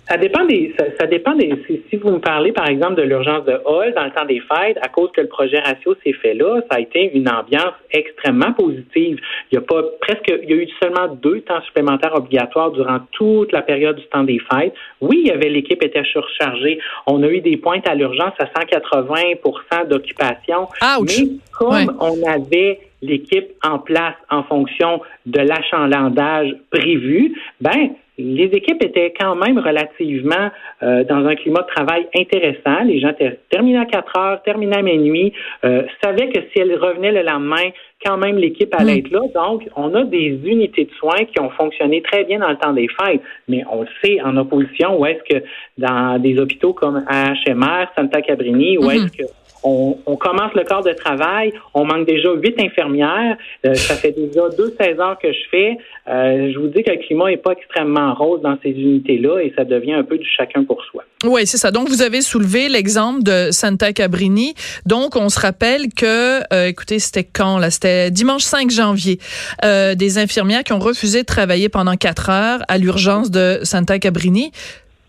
Ça 0.08 0.18
dépend 0.18 0.46
des. 0.46 0.74
Ça, 1.00 1.06
dépend 1.08 1.36
des. 1.36 1.54
Si, 1.90 1.96
vous 1.98 2.12
me 2.12 2.20
parlez, 2.20 2.52
par 2.52 2.68
exemple, 2.68 2.96
de 2.96 3.04
l'urgence 3.04 3.46
de 3.46 3.58
Hall 3.66 3.94
dans 3.94 4.04
le 4.04 4.12
temps 4.12 4.26
des 4.26 4.42
fêtes, 4.42 4.78
à 4.82 4.90
cause 4.90 5.10
que 5.14 5.22
le 5.22 5.28
projet 5.28 5.60
ratio 5.60 5.96
s'est 6.04 6.14
fait 6.14 6.34
là, 6.34 6.60
ça 6.70 6.78
a 6.78 6.80
été 6.80 7.12
une 7.16 7.30
ambiance 7.30 7.74
extrêmement 7.92 8.52
positive. 8.54 9.20
Il 9.52 9.56
y 9.56 9.58
a 9.58 9.62
pas 9.62 9.84
presque. 10.02 10.34
Il 10.44 10.50
y 10.50 10.54
a 10.54 10.56
eu 10.58 10.68
seulement 10.82 11.08
deux 11.22 11.42
temps 11.42 11.62
supplémentaires 11.62 12.16
obligatoires 12.16 12.72
durant 12.72 13.00
toute 13.12 13.52
la 13.52 13.62
période 13.62 13.96
du 13.96 14.06
temps 14.08 14.24
des 14.24 14.40
fêtes. 14.40 14.74
Oui, 15.00 15.22
il 15.24 15.28
y 15.28 15.32
avait 15.32 15.50
l'équipe 15.50 15.84
était 15.84 16.04
surchargée. 16.04 16.80
On 17.08 17.24
a 17.24 17.28
eu 17.28 17.42
des 17.42 17.58
pointes 17.58 17.88
à 17.88 17.96
l'urgence 17.96 18.34
à 18.40 18.46
180% 18.46 19.88
d'occupation. 19.88 20.68
Mais 20.82 21.28
comme 21.58 21.96
on 22.00 22.28
avait 22.28 22.80
l'équipe 23.02 23.50
en 23.64 23.80
place 23.80 24.16
en 24.30 24.44
fonction 24.44 25.02
de 25.26 25.40
l'achalandage 25.40 26.56
prévu, 26.70 27.36
ben 27.60 27.92
les 28.18 28.46
équipes 28.46 28.84
étaient 28.84 29.14
quand 29.20 29.36
même 29.36 29.58
relativement 29.58 30.52
euh, 30.84 31.04
dans 31.04 31.26
un 31.26 31.36
climat 31.36 31.62
de 31.62 31.68
travail 31.68 32.08
intéressant. 32.16 32.84
Les 32.84 33.00
gens 33.00 33.14
terminaient 33.50 33.80
à 33.80 33.86
4 33.86 34.18
heures, 34.18 34.44
terminaient 34.44 34.78
à 34.78 34.82
minuit, 34.82 35.34
euh, 35.64 35.84
savaient 36.04 36.30
que 36.30 36.40
si 36.52 36.60
elles 36.60 36.76
revenaient 36.78 37.12
le 37.12 37.24
lendemain, 37.24 37.70
quand 38.04 38.18
même 38.18 38.38
l'équipe 38.38 38.74
allait 38.76 38.96
mm. 38.96 38.98
être 39.00 39.12
là. 39.12 39.22
Donc, 39.34 39.68
on 39.76 39.94
a 39.94 40.04
des 40.04 40.40
unités 40.44 40.86
de 40.86 40.92
soins 40.92 41.26
qui 41.26 41.40
ont 41.40 41.50
fonctionné 41.52 42.02
très 42.02 42.24
bien 42.24 42.40
dans 42.40 42.50
le 42.50 42.58
temps 42.58 42.74
des 42.74 42.88
fêtes, 42.88 43.22
mais 43.48 43.64
on 43.72 43.82
le 43.82 43.88
sait 44.04 44.22
en 44.22 44.36
opposition 44.38 45.00
où 45.00 45.06
est-ce 45.06 45.24
que 45.34 45.44
dans 45.78 46.20
des 46.20 46.38
hôpitaux 46.38 46.74
comme 46.74 47.04
HMR, 47.10 47.88
Santa 47.96 48.22
Cabrini, 48.22 48.78
où 48.78 48.90
est-ce 48.90 49.06
mm-hmm. 49.06 49.18
que 49.18 49.24
on, 49.64 50.16
commence 50.18 50.54
le 50.54 50.64
corps 50.64 50.84
de 50.84 50.94
travail, 50.94 51.54
on 51.74 51.86
manque 51.86 52.06
déjà 52.06 52.30
huit 52.34 52.60
infirmières, 52.60 53.38
euh, 53.66 53.74
ça 53.76 53.96
fait 53.96 54.12
déjà 54.12 54.50
deux 54.58 54.76
16 54.80 55.00
heures 55.00 55.18
que 55.20 55.32
je 55.32 55.40
fais. 55.50 55.78
Euh, 56.08 56.52
je 56.54 56.60
vous 56.60 56.68
dis 56.68 56.84
que 56.84 56.92
le 56.92 56.98
climat 56.98 57.30
n'est 57.30 57.38
pas 57.38 57.52
extrêmement 57.52 58.14
rose 58.14 58.42
dans 58.42 58.58
ces 58.64 58.70
unités-là 58.70 59.40
et 59.40 59.54
ça 59.56 59.64
devient 59.64 59.94
un 59.94 60.04
peu 60.04 60.18
du 60.18 60.28
chacun 60.28 60.64
pour 60.64 60.84
soi. 60.86 61.04
Oui, 61.24 61.46
c'est 61.46 61.58
ça. 61.58 61.72
Donc, 61.72 61.90
vous 61.90 62.02
avez 62.02 62.22
soulevé 62.22 62.70
l'exemple 62.70 63.24
de 63.24 63.50
Santa 63.52 63.94
Cabrini. 63.94 64.54
Donc, 64.86 65.16
on 65.16 65.30
se 65.30 65.40
rappelle 65.40 65.94
que, 65.96 66.42
euh, 66.54 66.68
écoutez, 66.68 67.00
c'était 67.00 67.24
quand 67.24 67.58
là? 67.58 67.70
C'était 67.70 68.12
dimanche 68.12 68.44
5 68.44 68.70
janvier. 68.70 69.20
des 69.64 70.18
infirmières 70.18 70.64
qui 70.64 70.74
ont 70.74 70.80
refusé 70.80 71.22
de 71.22 71.26
travailler 71.26 71.70
pendant 71.70 71.96
quatre 71.96 72.30
heures 72.30 72.62
à 72.68 72.78
l'urgence 72.78 73.32
de 73.32 73.60
Santa 73.64 74.00
Cabrini 74.00 74.52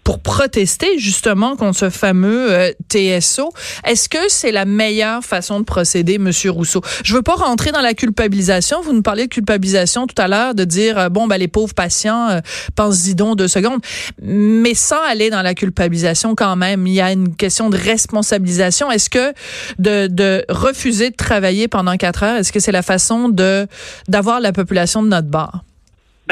pour 0.05 0.21
protester 0.21 0.99
justement 0.99 1.57
contre 1.57 1.79
ce 1.79 1.91
fameux 1.91 2.53
euh, 2.53 2.73
TSO. 2.89 3.53
Est-ce 3.85 4.09
que 4.09 4.29
c'est 4.29 4.53
la 4.53 4.65
meilleure 4.65 5.23
façon 5.25 5.61
de 5.61 5.65
procéder, 5.65 6.19
Monsieur 6.19 6.51
Rousseau? 6.51 6.81
Je 7.05 7.15
veux 7.15 7.23
pas 7.23 7.35
rentrer 7.35 7.71
dans 7.71 7.81
la 7.81 7.95
culpabilisation. 7.95 8.81
Vous 8.83 8.93
nous 8.93 9.03
parliez 9.03 9.25
de 9.25 9.33
culpabilisation 9.33 10.07
tout 10.07 10.21
à 10.21 10.29
l'heure, 10.29 10.55
de 10.55 10.65
dire 10.65 10.99
euh, 10.99 11.09
bon 11.09 11.27
ben 11.27 11.37
les 11.37 11.49
pauvres 11.49 11.75
patients, 11.75 12.29
euh, 12.31 12.41
pensez-y 12.75 13.15
donc 13.15 13.37
deux 13.37 13.49
secondes, 13.49 13.81
mais 14.21 14.75
sans 14.75 15.03
aller 15.03 15.31
dans 15.31 15.43
la 15.43 15.55
culpabilisation 15.55 16.35
quand 16.35 16.57
même, 16.57 16.87
il 16.87 16.95
y 16.95 17.01
a 17.01 17.13
une 17.13 17.35
question 17.37 17.71
de 17.71 17.77
responsabilisation. 17.77 18.91
Est-ce 18.91 19.11
que 19.11 19.33
de, 19.79 20.09
de 20.09 20.45
refuser 20.49 21.11
de 21.11 21.17
travailler 21.17 21.69
pendant 21.69 21.97
quatre 21.97 22.23
heures, 22.23 22.37
est-ce 22.37 22.53
que 22.53 22.61
c'est 22.61 22.73
la 22.73 22.83
façon 22.83 23.29
de 23.29 23.67
d'avoir 24.09 24.41
la 24.41 24.53
population 24.53 25.03
de 25.03 25.09
notre 25.09 25.29
bord? 25.29 25.63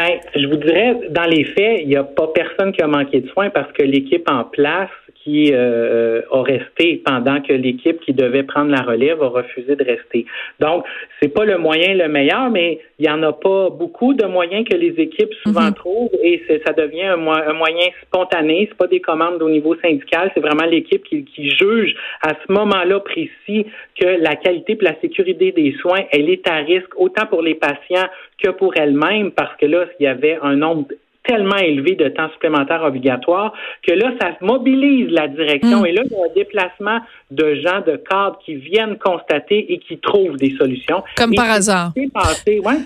Ben, 0.00 0.18
je 0.34 0.46
vous 0.46 0.56
dirais, 0.56 0.96
dans 1.10 1.24
les 1.24 1.44
faits, 1.44 1.80
il 1.82 1.88
n'y 1.88 1.96
a 1.96 2.04
pas 2.04 2.28
personne 2.28 2.72
qui 2.72 2.82
a 2.82 2.86
manqué 2.86 3.20
de 3.20 3.28
soins 3.28 3.50
parce 3.50 3.70
que 3.72 3.82
l'équipe 3.82 4.26
en 4.30 4.44
place 4.44 4.90
qui 5.22 5.52
euh, 5.52 6.22
a 6.30 6.42
resté 6.42 7.02
pendant 7.04 7.40
que 7.42 7.52
l'équipe 7.52 8.00
qui 8.00 8.12
devait 8.12 8.42
prendre 8.42 8.70
la 8.70 8.82
relève 8.82 9.22
a 9.22 9.28
refusé 9.28 9.76
de 9.76 9.84
rester. 9.84 10.24
Donc, 10.60 10.84
c'est 11.20 11.28
pas 11.28 11.44
le 11.44 11.58
moyen 11.58 11.94
le 11.94 12.08
meilleur, 12.08 12.50
mais 12.50 12.80
il 12.98 13.06
y 13.06 13.10
en 13.10 13.22
a 13.22 13.32
pas 13.32 13.70
beaucoup 13.70 14.14
de 14.14 14.24
moyens 14.24 14.66
que 14.68 14.76
les 14.76 14.94
équipes 14.98 15.32
souvent 15.42 15.66
mhm. 15.66 15.74
trouvent 15.74 16.10
et 16.22 16.42
ça 16.66 16.72
devient 16.72 17.04
un, 17.04 17.16
moyen 17.16 17.88
spontané. 18.02 18.66
C'est 18.70 18.78
pas 18.78 18.86
des 18.86 19.00
commandes 19.00 19.42
au 19.42 19.50
niveau 19.50 19.76
syndical, 19.76 20.30
c'est 20.34 20.40
vraiment 20.40 20.66
l'équipe 20.66 21.04
qui, 21.04 21.24
qui 21.24 21.50
juge 21.50 21.94
à 22.22 22.30
ce 22.30 22.52
moment-là 22.52 23.00
précis 23.00 23.66
que 24.00 24.06
la 24.06 24.36
qualité 24.36 24.78
et 24.80 24.84
la 24.84 24.98
sécurité 25.00 25.52
des 25.52 25.74
soins, 25.80 26.00
elle 26.12 26.30
est 26.30 26.46
à 26.48 26.56
risque 26.56 26.98
autant 26.98 27.26
pour 27.26 27.42
les 27.42 27.54
patients 27.54 28.08
que 28.42 28.50
pour 28.50 28.74
elle-même 28.76 29.32
parce 29.32 29.56
que 29.56 29.66
là, 29.66 29.86
il 29.98 30.04
y 30.04 30.06
avait 30.06 30.38
un 30.42 30.56
nombre 30.56 30.86
tellement 31.30 31.58
élevé 31.58 31.94
de 31.94 32.08
temps 32.08 32.28
supplémentaire 32.32 32.82
obligatoire 32.82 33.52
que 33.86 33.92
là, 33.92 34.10
ça 34.20 34.32
mobilise 34.40 35.10
la 35.10 35.28
direction. 35.28 35.82
Mm. 35.82 35.86
Et 35.86 35.92
là, 35.92 36.02
il 36.04 36.10
y 36.10 36.14
a 36.16 36.24
un 36.24 36.34
déplacement 36.34 36.98
de 37.30 37.54
gens, 37.54 37.80
de 37.86 37.96
cadres 37.96 38.38
qui 38.44 38.56
viennent 38.56 38.98
constater 38.98 39.72
et 39.72 39.78
qui 39.78 39.98
trouvent 39.98 40.36
des 40.36 40.56
solutions. 40.56 41.04
Comme 41.16 41.32
par 41.34 41.50
hasard. 41.50 41.92
Oui, 41.96 42.10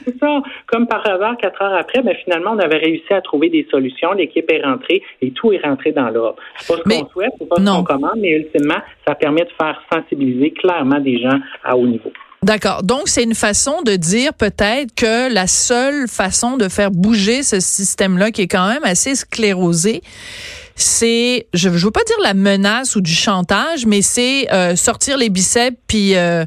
c'est 0.05 0.19
ça. 0.19 0.43
Comme 0.67 0.87
par 0.87 1.09
hasard, 1.09 1.39
quatre 1.39 1.63
heures 1.63 1.79
après, 1.79 2.03
mais 2.03 2.17
finalement, 2.23 2.51
on 2.53 2.59
avait 2.59 2.77
réussi 2.77 3.15
à 3.15 3.23
trouver 3.23 3.49
des 3.49 3.67
solutions. 3.71 4.13
L'équipe 4.13 4.51
est 4.51 4.63
rentrée 4.63 5.03
et 5.23 5.31
tout 5.31 5.51
est 5.53 5.65
rentré 5.65 5.93
dans 5.93 6.11
l'ordre. 6.11 6.37
C'est 6.59 6.75
pas 6.75 6.83
ce 6.85 7.01
qu'on 7.01 7.09
souhaite, 7.09 7.33
c'est 7.39 7.49
pas 7.49 7.57
ce 7.57 7.65
qu'on 7.65 7.85
commande, 7.85 8.19
mais 8.19 8.33
ultimement, 8.33 8.83
ça 9.07 9.15
permet 9.15 9.45
de 9.45 9.53
faire 9.59 9.81
sensibiliser 9.91 10.51
clairement 10.51 11.01
des 11.01 11.19
gens 11.19 11.39
à 11.65 11.77
haut 11.77 11.87
niveau. 11.87 12.13
D'accord. 12.45 12.83
Donc, 12.83 13.09
c'est 13.09 13.23
une 13.23 13.35
façon 13.35 13.81
de 13.87 13.97
dire 13.97 14.35
peut-être 14.35 14.95
que 14.95 15.33
la 15.33 15.47
seule 15.47 16.07
façon 16.09 16.59
de 16.59 16.69
faire 16.69 16.91
bouger 16.91 17.43
ce 17.43 17.59
système-là, 17.59 18.33
qui 18.33 18.43
est 18.43 18.49
quand 18.49 18.69
même 18.69 18.85
assez 18.85 19.15
sclérosé, 19.15 20.03
c'est, 20.77 21.47
je, 21.55 21.71
je 21.71 21.85
veux 21.87 21.91
pas 21.91 22.05
dire 22.07 22.19
la 22.23 22.35
menace 22.35 22.97
ou 22.97 23.01
du 23.01 23.15
chantage, 23.15 23.87
mais 23.87 24.03
c'est 24.03 24.53
euh, 24.53 24.77
sortir 24.77 25.17
les 25.17 25.31
biceps 25.31 25.75
puis 25.87 26.17
euh, 26.17 26.45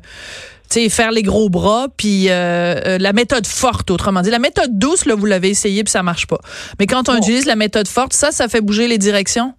faire 0.70 1.12
les 1.12 1.24
gros 1.24 1.50
bras, 1.50 1.88
puis 1.98 2.28
euh, 2.30 3.00
la 3.00 3.14
méthode 3.14 3.48
forte, 3.48 3.90
autrement 3.90 4.22
dit. 4.22 4.30
La 4.30 4.38
méthode 4.38 4.78
douce, 4.78 5.06
là, 5.06 5.16
vous 5.16 5.26
l'avez 5.26 5.50
essayé, 5.50 5.84
puis 5.84 5.92
ça 5.92 6.04
marche 6.04 6.28
pas. 6.28 6.40
Mais 6.80 6.86
quand 6.86 7.10
on 7.10 7.18
utilise 7.18 7.48
la 7.48 7.56
méthode 7.56 7.88
forte, 7.88 8.14
ça, 8.14 8.32
ça 8.32 8.48
fait 8.48 8.62
bouger 8.62 8.88
les 8.88 9.00
directions? 9.00 9.56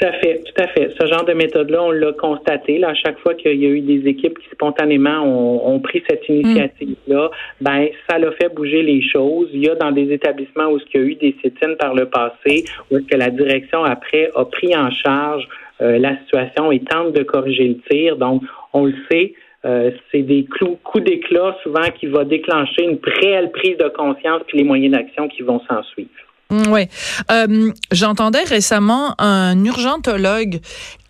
Tout 0.00 0.06
à 0.06 0.12
fait, 0.12 0.42
tout 0.44 0.62
à 0.62 0.66
fait. 0.68 0.94
Ce 0.98 1.06
genre 1.06 1.26
de 1.26 1.34
méthode-là, 1.34 1.82
on 1.82 1.90
l'a 1.90 2.12
constaté. 2.12 2.78
Là, 2.78 2.90
à 2.90 2.94
chaque 2.94 3.18
fois 3.18 3.34
qu'il 3.34 3.60
y 3.60 3.66
a 3.66 3.68
eu 3.68 3.82
des 3.82 4.08
équipes 4.08 4.38
qui 4.38 4.48
spontanément 4.50 5.22
ont, 5.22 5.78
pris 5.80 6.02
cette 6.08 6.26
initiative-là, 6.26 7.30
ben 7.60 7.88
ça 8.08 8.18
l'a 8.18 8.32
fait 8.32 8.48
bouger 8.48 8.82
les 8.82 9.02
choses. 9.02 9.50
Il 9.52 9.62
y 9.62 9.68
a 9.68 9.74
dans 9.74 9.92
des 9.92 10.10
établissements 10.10 10.68
où 10.68 10.78
il 10.78 11.00
y 11.00 11.02
a 11.02 11.06
eu 11.06 11.14
des 11.16 11.36
sit 11.42 11.54
par 11.78 11.94
le 11.94 12.06
passé, 12.06 12.64
où 12.90 12.96
est-ce 12.96 13.06
que 13.06 13.16
la 13.16 13.28
direction 13.28 13.84
après 13.84 14.30
a 14.34 14.46
pris 14.46 14.74
en 14.74 14.90
charge 14.90 15.46
euh, 15.82 15.98
la 15.98 16.16
situation 16.20 16.72
et 16.72 16.80
tente 16.80 17.12
de 17.12 17.22
corriger 17.22 17.68
le 17.68 17.76
tir. 17.90 18.16
Donc, 18.16 18.42
on 18.72 18.86
le 18.86 18.94
sait. 19.10 19.34
Euh, 19.66 19.90
c'est 20.10 20.22
des 20.22 20.46
coups 20.46 21.04
d'éclat 21.04 21.58
souvent 21.62 21.90
qui 21.98 22.06
va 22.06 22.24
déclencher 22.24 22.84
une 22.84 22.98
réelle 23.04 23.50
prise 23.50 23.76
de 23.76 23.88
conscience 23.88 24.40
puis 24.46 24.56
les 24.56 24.64
moyens 24.64 24.94
d'action 24.94 25.28
qui 25.28 25.42
vont 25.42 25.60
s'en 25.68 25.82
suivre. 25.82 26.08
Mm, 26.50 26.62
oui. 26.68 26.88
Euh, 27.30 27.72
J'entendais 27.92 28.44
récemment 28.44 29.14
un 29.20 29.64
urgentologue 29.64 30.60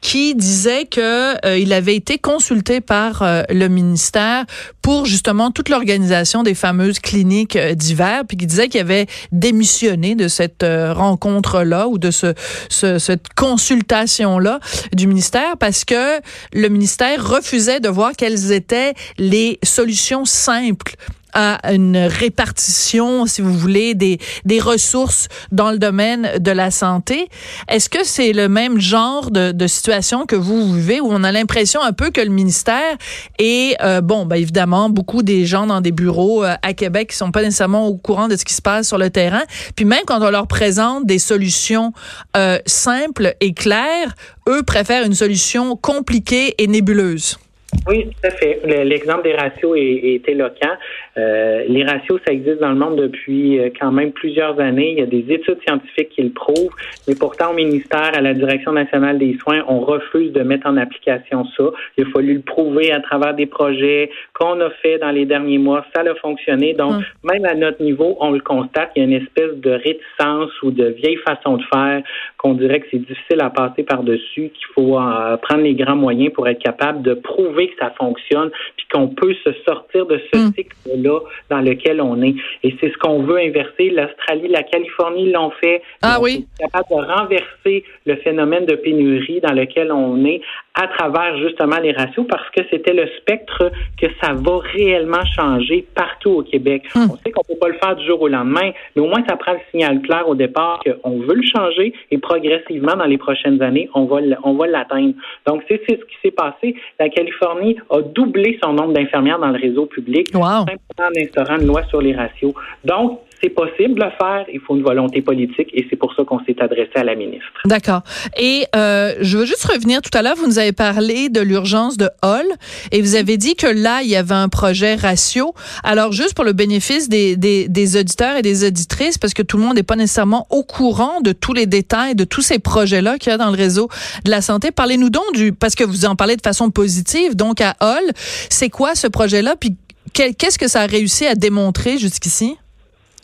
qui 0.00 0.34
disait 0.34 0.86
que 0.86 1.46
euh, 1.46 1.58
il 1.58 1.72
avait 1.72 1.94
été 1.94 2.18
consulté 2.18 2.80
par 2.80 3.22
euh, 3.22 3.42
le 3.50 3.68
ministère 3.68 4.46
pour 4.80 5.04
justement 5.04 5.50
toute 5.50 5.68
l'organisation 5.68 6.42
des 6.42 6.54
fameuses 6.54 7.00
cliniques 7.00 7.56
euh, 7.56 7.74
d'hiver, 7.74 8.22
puis 8.26 8.36
qui 8.36 8.46
disait 8.46 8.68
qu'il 8.68 8.80
avait 8.80 9.06
démissionné 9.30 10.14
de 10.14 10.28
cette 10.28 10.64
rencontre 10.64 11.62
là 11.62 11.88
ou 11.88 11.98
de 11.98 12.10
ce, 12.10 12.34
ce 12.68 12.98
cette 12.98 13.28
consultation 13.34 14.38
là 14.38 14.60
du 14.92 15.06
ministère 15.06 15.56
parce 15.58 15.84
que 15.84 16.20
le 16.52 16.68
ministère 16.68 17.26
refusait 17.26 17.80
de 17.80 17.88
voir 17.88 18.12
quelles 18.16 18.52
étaient 18.52 18.94
les 19.18 19.58
solutions 19.62 20.24
simples 20.24 20.96
à 21.32 21.72
une 21.72 21.96
répartition, 21.96 23.26
si 23.26 23.42
vous 23.42 23.52
voulez, 23.52 23.94
des, 23.94 24.18
des 24.44 24.60
ressources 24.60 25.28
dans 25.52 25.70
le 25.70 25.78
domaine 25.78 26.38
de 26.38 26.50
la 26.50 26.70
santé. 26.70 27.28
Est-ce 27.68 27.88
que 27.88 28.04
c'est 28.04 28.32
le 28.32 28.48
même 28.48 28.80
genre 28.80 29.30
de, 29.30 29.52
de, 29.52 29.66
situation 29.66 30.26
que 30.26 30.36
vous 30.36 30.74
vivez 30.74 31.00
où 31.00 31.08
on 31.10 31.22
a 31.24 31.32
l'impression 31.32 31.80
un 31.82 31.92
peu 31.92 32.10
que 32.10 32.20
le 32.20 32.30
ministère 32.30 32.96
et 33.38 33.76
euh, 33.82 34.00
bon, 34.00 34.26
ben 34.26 34.36
évidemment, 34.36 34.90
beaucoup 34.90 35.22
des 35.22 35.44
gens 35.44 35.66
dans 35.66 35.80
des 35.80 35.92
bureaux 35.92 36.44
euh, 36.44 36.54
à 36.62 36.74
Québec 36.74 37.10
qui 37.10 37.16
sont 37.16 37.30
pas 37.30 37.42
nécessairement 37.42 37.86
au 37.86 37.96
courant 37.96 38.28
de 38.28 38.36
ce 38.36 38.44
qui 38.44 38.54
se 38.54 38.62
passe 38.62 38.88
sur 38.88 38.98
le 38.98 39.10
terrain. 39.10 39.42
Puis 39.76 39.84
même 39.84 40.02
quand 40.06 40.20
on 40.22 40.30
leur 40.30 40.46
présente 40.46 41.06
des 41.06 41.18
solutions 41.18 41.92
euh, 42.36 42.58
simples 42.66 43.34
et 43.40 43.52
claires, 43.52 44.14
eux 44.48 44.62
préfèrent 44.62 45.04
une 45.04 45.14
solution 45.14 45.76
compliquée 45.76 46.54
et 46.58 46.66
nébuleuse. 46.66 47.38
Oui, 47.86 48.06
tout 48.06 48.26
à 48.26 48.30
fait. 48.30 48.60
L'exemple 48.84 49.22
des 49.22 49.34
ratios 49.34 49.76
est, 49.76 50.28
éloquent. 50.28 50.76
Euh, 51.18 51.64
les 51.68 51.84
ratios, 51.84 52.20
ça 52.26 52.32
existe 52.32 52.60
dans 52.60 52.70
le 52.70 52.76
monde 52.76 52.96
depuis 52.96 53.58
euh, 53.58 53.70
quand 53.78 53.90
même 53.90 54.12
plusieurs 54.12 54.58
années. 54.60 54.92
Il 54.92 54.98
y 54.98 55.02
a 55.02 55.06
des 55.06 55.32
études 55.32 55.58
scientifiques 55.66 56.10
qui 56.10 56.22
le 56.22 56.30
prouvent, 56.30 56.70
mais 57.08 57.14
pourtant 57.14 57.50
au 57.50 57.54
ministère, 57.54 58.12
à 58.14 58.20
la 58.20 58.32
Direction 58.32 58.72
nationale 58.72 59.18
des 59.18 59.36
soins, 59.42 59.64
on 59.68 59.80
refuse 59.80 60.32
de 60.32 60.42
mettre 60.42 60.68
en 60.68 60.76
application 60.76 61.44
ça. 61.56 61.64
Il 61.96 62.04
a 62.04 62.10
fallu 62.10 62.34
le 62.34 62.40
prouver 62.40 62.92
à 62.92 63.00
travers 63.00 63.34
des 63.34 63.46
projets 63.46 64.10
qu'on 64.34 64.60
a 64.60 64.70
fait 64.82 64.98
dans 64.98 65.10
les 65.10 65.26
derniers 65.26 65.58
mois. 65.58 65.84
Ça 65.94 66.02
a 66.02 66.14
fonctionné. 66.16 66.74
Donc, 66.74 66.92
hum. 66.92 67.02
même 67.24 67.44
à 67.44 67.54
notre 67.54 67.82
niveau, 67.82 68.16
on 68.20 68.30
le 68.30 68.40
constate. 68.40 68.90
Il 68.94 69.00
y 69.00 69.02
a 69.02 69.08
une 69.08 69.22
espèce 69.22 69.56
de 69.56 69.70
réticence 69.70 70.50
ou 70.62 70.70
de 70.70 70.86
vieille 70.86 71.18
façon 71.26 71.56
de 71.56 71.64
faire 71.72 72.02
qu'on 72.38 72.54
dirait 72.54 72.80
que 72.80 72.86
c'est 72.90 72.98
difficile 72.98 73.40
à 73.40 73.50
passer 73.50 73.82
par-dessus, 73.82 74.50
qu'il 74.50 74.66
faut 74.74 74.98
euh, 74.98 75.36
prendre 75.36 75.62
les 75.62 75.74
grands 75.74 75.96
moyens 75.96 76.32
pour 76.32 76.48
être 76.48 76.62
capable 76.62 77.02
de 77.02 77.14
prouver 77.14 77.68
que 77.68 77.76
ça 77.78 77.90
fonctionne, 77.98 78.50
puis 78.76 78.86
qu'on 78.92 79.08
peut 79.08 79.34
se 79.44 79.50
sortir 79.66 80.06
de 80.06 80.20
ce 80.32 80.38
mm. 80.38 80.52
Cycle-là 81.00 81.20
dans 81.50 81.60
lequel 81.60 82.00
on 82.00 82.22
est. 82.22 82.34
Et 82.62 82.74
c'est 82.80 82.90
ce 82.90 82.98
qu'on 82.98 83.22
veut 83.22 83.38
inverser. 83.38 83.90
L'Australie, 83.90 84.48
la 84.48 84.62
Californie 84.62 85.30
l'ont 85.32 85.50
fait. 85.60 85.82
Ah 86.02 86.18
oui. 86.20 86.46
capable 86.58 86.86
de 86.90 87.12
renverser 87.12 87.84
le 88.06 88.16
phénomène 88.16 88.66
de 88.66 88.74
pénurie 88.76 89.40
dans 89.40 89.52
lequel 89.52 89.92
on 89.92 90.24
est 90.24 90.40
à 90.80 90.88
travers 90.88 91.36
justement 91.38 91.78
les 91.78 91.92
ratios 91.92 92.26
parce 92.28 92.48
que 92.50 92.62
c'était 92.70 92.94
le 92.94 93.06
spectre 93.18 93.70
que 94.00 94.06
ça 94.22 94.32
va 94.32 94.58
réellement 94.72 95.24
changer 95.36 95.86
partout 95.94 96.30
au 96.30 96.42
Québec. 96.42 96.84
Mm. 96.94 97.06
On 97.12 97.16
sait 97.16 97.30
qu'on 97.32 97.42
peut 97.42 97.58
pas 97.60 97.68
le 97.68 97.74
faire 97.74 97.96
du 97.96 98.06
jour 98.06 98.22
au 98.22 98.28
lendemain, 98.28 98.70
mais 98.96 99.02
au 99.02 99.06
moins 99.06 99.22
ça 99.28 99.36
prend 99.36 99.52
le 99.52 99.58
signal 99.70 100.00
clair 100.00 100.26
au 100.26 100.34
départ 100.34 100.80
qu'on 100.84 101.18
veut 101.18 101.34
le 101.34 101.42
changer 101.42 101.92
et 102.10 102.18
progressivement 102.18 102.96
dans 102.96 103.04
les 103.04 103.18
prochaines 103.18 103.60
années, 103.62 103.90
on 103.94 104.04
va 104.04 104.20
on 104.42 104.54
va 104.54 104.66
l'atteindre. 104.66 105.14
Donc 105.46 105.62
c'est 105.68 105.80
ce 105.86 105.94
qui 105.94 106.16
s'est 106.22 106.30
passé. 106.30 106.74
La 106.98 107.08
Californie 107.08 107.76
a 107.90 108.00
doublé 108.00 108.58
son 108.62 108.72
nombre 108.72 108.94
d'infirmières 108.94 109.38
dans 109.38 109.50
le 109.50 109.60
réseau 109.60 109.86
public 109.86 110.28
wow. 110.34 110.40
simplement 110.40 110.78
en 110.98 111.20
instaurant 111.20 111.58
une 111.58 111.66
loi 111.66 111.82
sur 111.84 112.00
les 112.00 112.14
ratios. 112.14 112.54
Donc 112.84 113.20
c'est 113.40 113.50
possible 113.50 113.94
de 113.94 114.04
le 114.04 114.10
faire. 114.18 114.44
Il 114.52 114.60
faut 114.60 114.76
une 114.76 114.82
volonté 114.82 115.22
politique 115.22 115.68
et 115.72 115.86
c'est 115.88 115.96
pour 115.96 116.14
ça 116.14 116.24
qu'on 116.24 116.40
s'est 116.44 116.56
adressé 116.60 116.92
à 116.94 117.04
la 117.04 117.14
ministre. 117.14 117.46
D'accord. 117.64 118.02
Et 118.38 118.66
euh, 118.76 119.14
je 119.20 119.38
veux 119.38 119.46
juste 119.46 119.64
revenir 119.64 120.02
tout 120.02 120.16
à 120.16 120.22
l'heure. 120.22 120.36
Vous 120.36 120.46
nous 120.46 120.58
avez 120.58 120.72
parlé 120.72 121.28
de 121.28 121.40
l'urgence 121.40 121.96
de 121.96 122.08
Hall 122.22 122.46
et 122.92 123.00
vous 123.00 123.14
avez 123.14 123.36
dit 123.36 123.56
que 123.56 123.66
là, 123.66 124.02
il 124.02 124.08
y 124.08 124.16
avait 124.16 124.34
un 124.34 124.48
projet 124.48 124.94
ratio. 124.94 125.54
Alors, 125.84 126.12
juste 126.12 126.34
pour 126.34 126.44
le 126.44 126.52
bénéfice 126.52 127.08
des, 127.08 127.36
des, 127.36 127.68
des 127.68 127.96
auditeurs 127.96 128.36
et 128.36 128.42
des 128.42 128.66
auditrices, 128.66 129.18
parce 129.18 129.34
que 129.34 129.42
tout 129.42 129.56
le 129.56 129.62
monde 129.64 129.76
n'est 129.76 129.82
pas 129.82 129.96
nécessairement 129.96 130.46
au 130.50 130.62
courant 130.62 131.20
de 131.20 131.32
tous 131.32 131.52
les 131.52 131.66
détails 131.66 132.14
de 132.14 132.24
tous 132.24 132.42
ces 132.42 132.58
projets-là 132.58 133.18
qu'il 133.18 133.30
y 133.30 133.34
a 133.34 133.38
dans 133.38 133.50
le 133.50 133.56
réseau 133.56 133.88
de 134.24 134.30
la 134.30 134.42
santé. 134.42 134.70
Parlez-nous 134.70 135.10
donc 135.10 135.32
du, 135.34 135.52
parce 135.52 135.74
que 135.74 135.84
vous 135.84 136.04
en 136.04 136.16
parlez 136.16 136.36
de 136.36 136.42
façon 136.42 136.70
positive, 136.70 137.36
donc 137.36 137.60
à 137.60 137.74
Hall, 137.80 138.12
c'est 138.48 138.70
quoi 138.70 138.94
ce 138.94 139.06
projet-là? 139.06 139.56
Puis 139.58 139.76
qu'est-ce 140.12 140.58
que 140.58 140.68
ça 140.68 140.82
a 140.82 140.86
réussi 140.86 141.26
à 141.26 141.34
démontrer 141.34 141.98
jusqu'ici? 141.98 142.56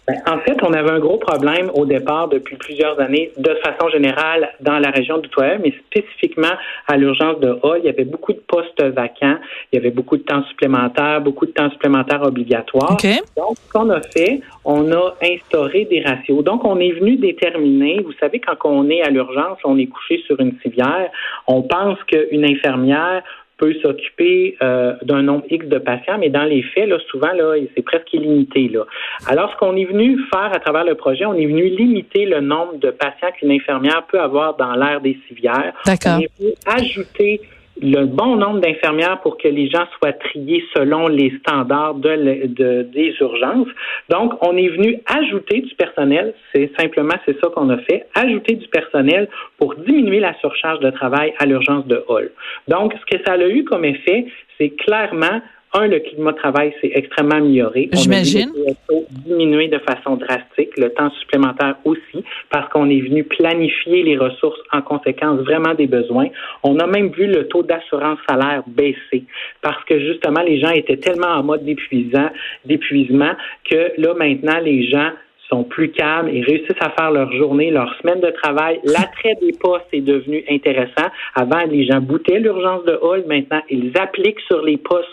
Ben, 0.07 0.23
en 0.27 0.39
fait, 0.39 0.57
on 0.63 0.73
avait 0.73 0.93
un 0.93 1.01
gros 1.01 1.19
problème 1.19 1.69
au 1.75 1.85
départ 1.85 2.29
depuis 2.29 2.55
plusieurs 2.57 3.01
années, 3.01 3.33
de 3.37 3.55
façon 3.65 3.89
générale, 3.89 4.53
dans 4.61 4.79
la 4.79 4.91
région 4.91 5.19
d'Outre-mer, 5.19 5.59
mais 5.61 5.75
spécifiquement 5.87 6.53
à 6.87 6.97
l'urgence 6.97 7.41
de 7.41 7.59
Hall. 7.63 7.81
Il 7.83 7.87
y 7.87 7.89
avait 7.89 8.05
beaucoup 8.05 8.33
de 8.33 8.41
postes 8.47 8.83
vacants, 8.83 9.39
il 9.73 9.77
y 9.77 9.79
avait 9.79 9.91
beaucoup 9.91 10.17
de 10.17 10.23
temps 10.23 10.45
supplémentaire, 10.45 11.21
beaucoup 11.21 11.47
de 11.47 11.51
temps 11.51 11.71
supplémentaire 11.71 12.23
obligatoire. 12.23 12.97
Donc, 13.37 13.57
ce 13.57 13.73
qu'on 13.73 13.91
a 13.91 14.01
fait, 14.01 14.41
on 14.65 14.93
a 14.93 15.15
instauré 15.23 15.87
des 15.87 16.03
ratios. 16.03 16.45
Donc, 16.45 16.65
on 16.65 16.79
est 16.79 16.93
venu 16.93 17.17
déterminer, 17.17 18.01
vous 18.03 18.15
savez, 18.21 18.39
quand 18.41 18.57
on 18.65 18.89
est 18.89 19.03
à 19.03 19.11
l'urgence, 19.11 19.59
on 19.65 19.77
est 19.77 19.87
couché 19.87 20.23
sur 20.27 20.39
une 20.39 20.57
civière, 20.63 21.11
on 21.49 21.63
pense 21.63 21.99
qu'une 22.05 22.45
infirmière 22.45 23.23
peut 23.59 23.75
s'occuper 23.81 24.57
euh, 24.63 24.95
d'un 25.03 25.23
nombre 25.23 25.45
X 25.51 25.67
de 25.67 25.79
patients, 25.79 26.19
mais 26.19 26.29
dans 26.29 26.45
les 26.45 26.63
faits, 26.63 26.89
là, 26.89 26.99
souvent, 27.11 27.33
là, 27.33 27.55
c'est 27.75 27.83
presque 27.83 28.13
illimité. 28.13 28.69
Là. 28.69 28.85
Alors, 29.27 29.51
ce 29.53 29.57
qu'on 29.57 29.77
est 29.77 29.85
venu 29.85 30.19
faire 30.33 30.53
à 30.53 30.59
travers 30.59 30.85
le 30.85 30.95
projet, 30.95 31.25
on 31.25 31.35
est 31.35 31.47
venu 31.47 31.69
limiter 31.69 32.27
le 32.27 32.41
nombre 32.41 32.77
de 32.77 32.91
patients 32.91 33.31
qu'une 33.39 33.51
infirmière 33.51 34.07
peut 34.11 34.21
avoir 34.21 34.57
dans 34.57 34.75
l'aire 34.75 35.01
des 35.01 35.19
civières. 35.27 35.73
D'accord. 35.87 36.19
On 36.19 36.21
est 36.21 36.31
venu 36.39 36.53
ajouter 36.67 37.41
le 37.83 38.07
bon 38.07 38.37
nombre 38.37 38.61
d'infirmières 38.61 39.21
pour 39.21 39.37
que 39.37 39.49
les 39.49 39.69
gens 39.69 39.87
soient 39.99 40.13
triés 40.13 40.65
selon 40.75 41.09
les 41.09 41.33
standards 41.41 41.95
de, 41.95 42.47
de, 42.47 42.83
des 42.83 43.15
urgences. 43.21 43.69
Donc, 44.09 44.35
on 44.41 44.57
est 44.57 44.69
venu 44.69 45.01
ajouter 45.07 45.61
du 45.61 45.75
personnel, 45.75 46.35
c'est 46.55 46.71
simplement 46.79 47.15
c'est 47.27 47.39
ça 47.41 47.49
qu'on 47.55 47.69
a 47.71 47.79
fait, 47.79 48.07
ajouter 48.15 48.55
du 48.55 48.69
personnel 48.69 49.29
pour 49.59 49.75
diminuer 49.75 50.21
la 50.21 50.35
surcharge 50.41 50.81
de 50.81 50.91
travail 50.91 51.35
à 51.39 51.47
l'urgence 51.47 51.87
de 51.87 52.03
Hall. 52.09 52.31
Donc, 52.69 52.95
ce 52.95 53.17
que 53.17 53.23
ça 53.25 53.35
a 53.35 53.49
eu 53.49 53.65
comme 53.65 53.85
effet, 53.85 54.27
c'est 54.59 54.71
clairement 54.71 55.41
un, 55.77 55.89
le 55.89 56.01
climat 56.01 56.33
de 56.33 56.37
travail 56.37 56.75
s'est 56.81 56.93
extrêmement 56.95 57.37
amélioré. 57.37 57.89
J'imagine. 57.93 58.51
On 58.89 58.99
a 58.99 59.01
diminué 59.27 59.69
de 59.69 59.79
façon 59.79 60.17
drastique, 60.17 60.71
le 60.77 60.91
temps 60.91 61.11
supplémentaire 61.21 61.77
aussi, 61.85 62.25
parce 62.51 62.69
qu'on 62.71 62.89
est 62.91 63.01
venu 63.01 63.25
planifier 63.25 64.03
les 64.03 64.17
ressources 64.17 64.59
en 64.73 64.83
conséquence 64.83 65.41
vraiment 65.41 65.75
des 65.75 65.87
besoins. 65.87 66.29
On 66.63 66.79
a 66.79 66.87
même 66.87 67.09
vu 67.11 67.27
le 67.27 67.47
taux 67.49 67.63
d'assurance 67.63 68.19
salaire 68.29 68.63
baisser, 68.67 69.25
parce 69.63 69.83
que 69.85 69.99
justement, 70.01 70.43
les 70.43 70.59
gens 70.61 70.71
étaient 70.71 70.97
tellement 70.97 71.29
en 71.29 71.43
mode 71.43 71.65
d'épuisement 71.65 73.33
que 73.71 73.93
là, 73.99 74.15
maintenant, 74.15 74.59
les 74.63 74.89
gens 74.89 75.11
sont 75.49 75.65
plus 75.65 75.91
calmes 75.91 76.29
et 76.29 76.43
réussissent 76.43 76.81
à 76.81 76.91
faire 76.91 77.13
leur 77.13 77.31
journée, 77.33 77.71
leur 77.71 77.95
semaine 78.01 78.21
de 78.21 78.31
travail. 78.31 78.81
L'attrait 78.85 79.37
des 79.41 79.53
postes 79.53 79.87
est 79.93 80.01
devenu 80.01 80.45
intéressant. 80.51 81.09
Avant, 81.35 81.63
les 81.71 81.87
gens 81.87 82.01
boutaient 82.01 82.41
l'urgence 82.41 82.85
de 82.85 82.99
Hall. 83.01 83.25
Maintenant, 83.29 83.63
ils 83.71 83.93
appliquent 83.97 84.41
sur 84.49 84.63
les 84.63 84.77
postes 84.77 85.09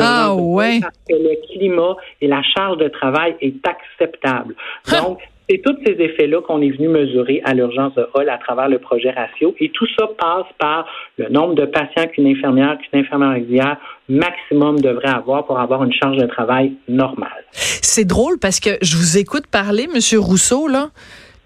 ah, 0.00 0.34
ouais. 0.34 0.80
parce 0.80 0.98
que 1.08 1.14
le 1.14 1.36
climat 1.48 1.96
et 2.20 2.26
la 2.26 2.42
charge 2.42 2.78
de 2.78 2.88
travail 2.88 3.36
est 3.40 3.56
acceptable. 3.66 4.54
Donc, 4.90 5.18
c'est 5.48 5.60
tous 5.62 5.76
ces 5.84 5.92
effets-là 5.92 6.40
qu'on 6.40 6.62
est 6.62 6.70
venu 6.70 6.88
mesurer 6.88 7.42
à 7.44 7.52
l'urgence 7.52 7.94
de 7.94 8.06
Hall 8.14 8.30
à 8.30 8.38
travers 8.38 8.68
le 8.68 8.78
projet 8.78 9.10
Ratio. 9.10 9.54
Et 9.60 9.70
tout 9.70 9.86
ça 9.98 10.06
passe 10.18 10.46
par 10.58 10.86
le 11.18 11.28
nombre 11.28 11.54
de 11.54 11.66
patients 11.66 12.06
qu'une 12.06 12.26
infirmière, 12.26 12.78
qu'une 12.78 13.00
infirmière 13.00 13.36
auxiliaire 13.36 13.76
maximum 14.08 14.80
devrait 14.80 15.08
avoir 15.08 15.44
pour 15.44 15.58
avoir 15.58 15.84
une 15.84 15.92
charge 15.92 16.16
de 16.16 16.26
travail 16.26 16.72
normale. 16.88 17.44
C'est 17.52 18.06
drôle 18.06 18.38
parce 18.38 18.58
que 18.58 18.70
je 18.80 18.96
vous 18.96 19.18
écoute 19.18 19.46
parler, 19.46 19.86
Monsieur 19.92 20.18
Rousseau, 20.18 20.66
là. 20.66 20.88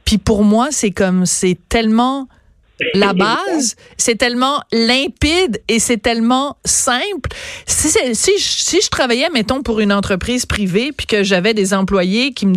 Puis 0.05 0.19
pour 0.19 0.45
moi, 0.45 0.69
c'est 0.71 0.91
comme, 0.91 1.27
c'est 1.27 1.59
tellement 1.69 2.29
la 2.95 3.13
base, 3.13 3.77
c'est 3.97 4.17
tellement 4.17 4.63
limpide 4.73 5.61
et 5.69 5.79
c'est 5.79 5.97
tellement 5.97 6.57
simple. 6.65 7.31
Si, 7.67 7.89
si, 8.15 8.33
si, 8.39 8.81
je 8.81 8.89
travaillais, 8.89 9.29
mettons, 9.33 9.63
pour 9.63 9.81
une 9.81 9.93
entreprise 9.93 10.47
privée, 10.47 10.93
puis 10.97 11.07
que 11.07 11.23
j'avais 11.23 11.55
des 11.55 11.75
employés 11.75 12.33
qui 12.33 12.47
me 12.47 12.57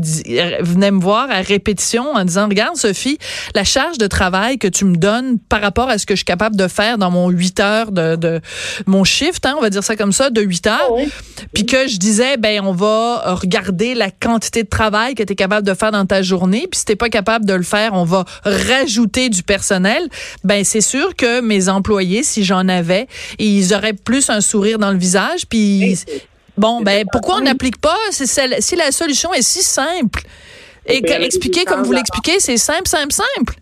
venaient 0.64 0.92
me 0.92 1.02
voir 1.02 1.30
à 1.32 1.42
répétition 1.42 2.12
en 2.14 2.24
disant, 2.24 2.48
regarde, 2.48 2.76
Sophie, 2.76 3.18
la 3.56 3.64
charge 3.64 3.98
de 3.98 4.08
travail 4.08 4.58
que 4.58 4.68
tu 4.68 4.86
me 4.86 4.96
donnes 4.96 5.40
par 5.40 5.62
rapport 5.62 5.90
à 5.90 5.98
ce 5.98 6.06
que 6.06 6.14
je 6.14 6.18
suis 6.18 6.26
capable 6.26 6.56
de 6.56 6.68
faire 6.68 6.98
dans 6.98 7.12
mon 7.12 7.30
8 7.30 7.60
heures 7.60 7.92
de, 7.92 8.16
de 8.16 8.42
mon 8.86 9.04
shift, 9.04 9.46
hein, 9.46 9.56
on 9.58 9.62
va 9.62 9.70
dire 9.70 9.84
ça 9.84 9.96
comme 9.96 10.12
ça, 10.12 10.30
de 10.30 10.42
8 10.42 10.68
heures, 10.68 10.92
ah 10.98 11.02
puis 11.54 11.66
que 11.66 11.88
je 11.88 11.98
disais, 11.98 12.38
ben, 12.38 12.62
on 12.64 12.74
va 12.74 13.36
regarder 13.36 13.96
la 13.96 14.12
quantité 14.12 14.64
de 14.64 14.70
travail 14.70 15.16
que 15.16 15.24
tu 15.24 15.34
es 15.34 15.36
capable 15.36 15.66
de 15.66 15.74
faire 15.74 15.92
dans 15.92 16.06
ta 16.06 16.22
journée, 16.22 16.68
puis 16.70 16.80
si 16.80 16.86
t'es 16.86 16.96
pas 16.96 17.10
capable 17.10 17.46
de 17.46 17.54
le 17.54 17.64
faire, 17.64 17.94
on 17.94 18.04
va 18.04 18.26
rajouter 18.44 19.30
du 19.30 19.44
personnel 19.44 20.10
ben 20.44 20.64
c'est 20.64 20.82
sûr 20.82 21.16
que 21.16 21.42
mes 21.42 21.70
employés, 21.70 22.24
si 22.24 22.44
j'en 22.44 22.68
avais, 22.68 23.08
ils 23.40 23.74
auraient 23.74 23.94
plus 23.94 24.30
un 24.30 24.42
sourire 24.42 24.80
dans 24.80 24.92
le 24.92 24.98
visage. 24.98 25.46
Puis 25.48 26.00
bon, 26.58 26.82
ben 26.82 27.06
pourquoi 27.12 27.38
on 27.38 27.42
n'applique 27.42 27.80
pas 27.80 27.98
si 28.10 28.76
la 28.76 28.92
solution 28.92 29.34
est 29.34 29.42
si 29.42 29.64
simple? 29.64 30.24
Et 30.88 30.98
expliquer 30.98 31.64
comme 31.64 31.84
vous 31.84 31.94
l'expliquez, 31.94 32.40
c'est 32.40 32.58
simple, 32.58 32.88
simple, 32.88 33.14
simple. 33.14 33.61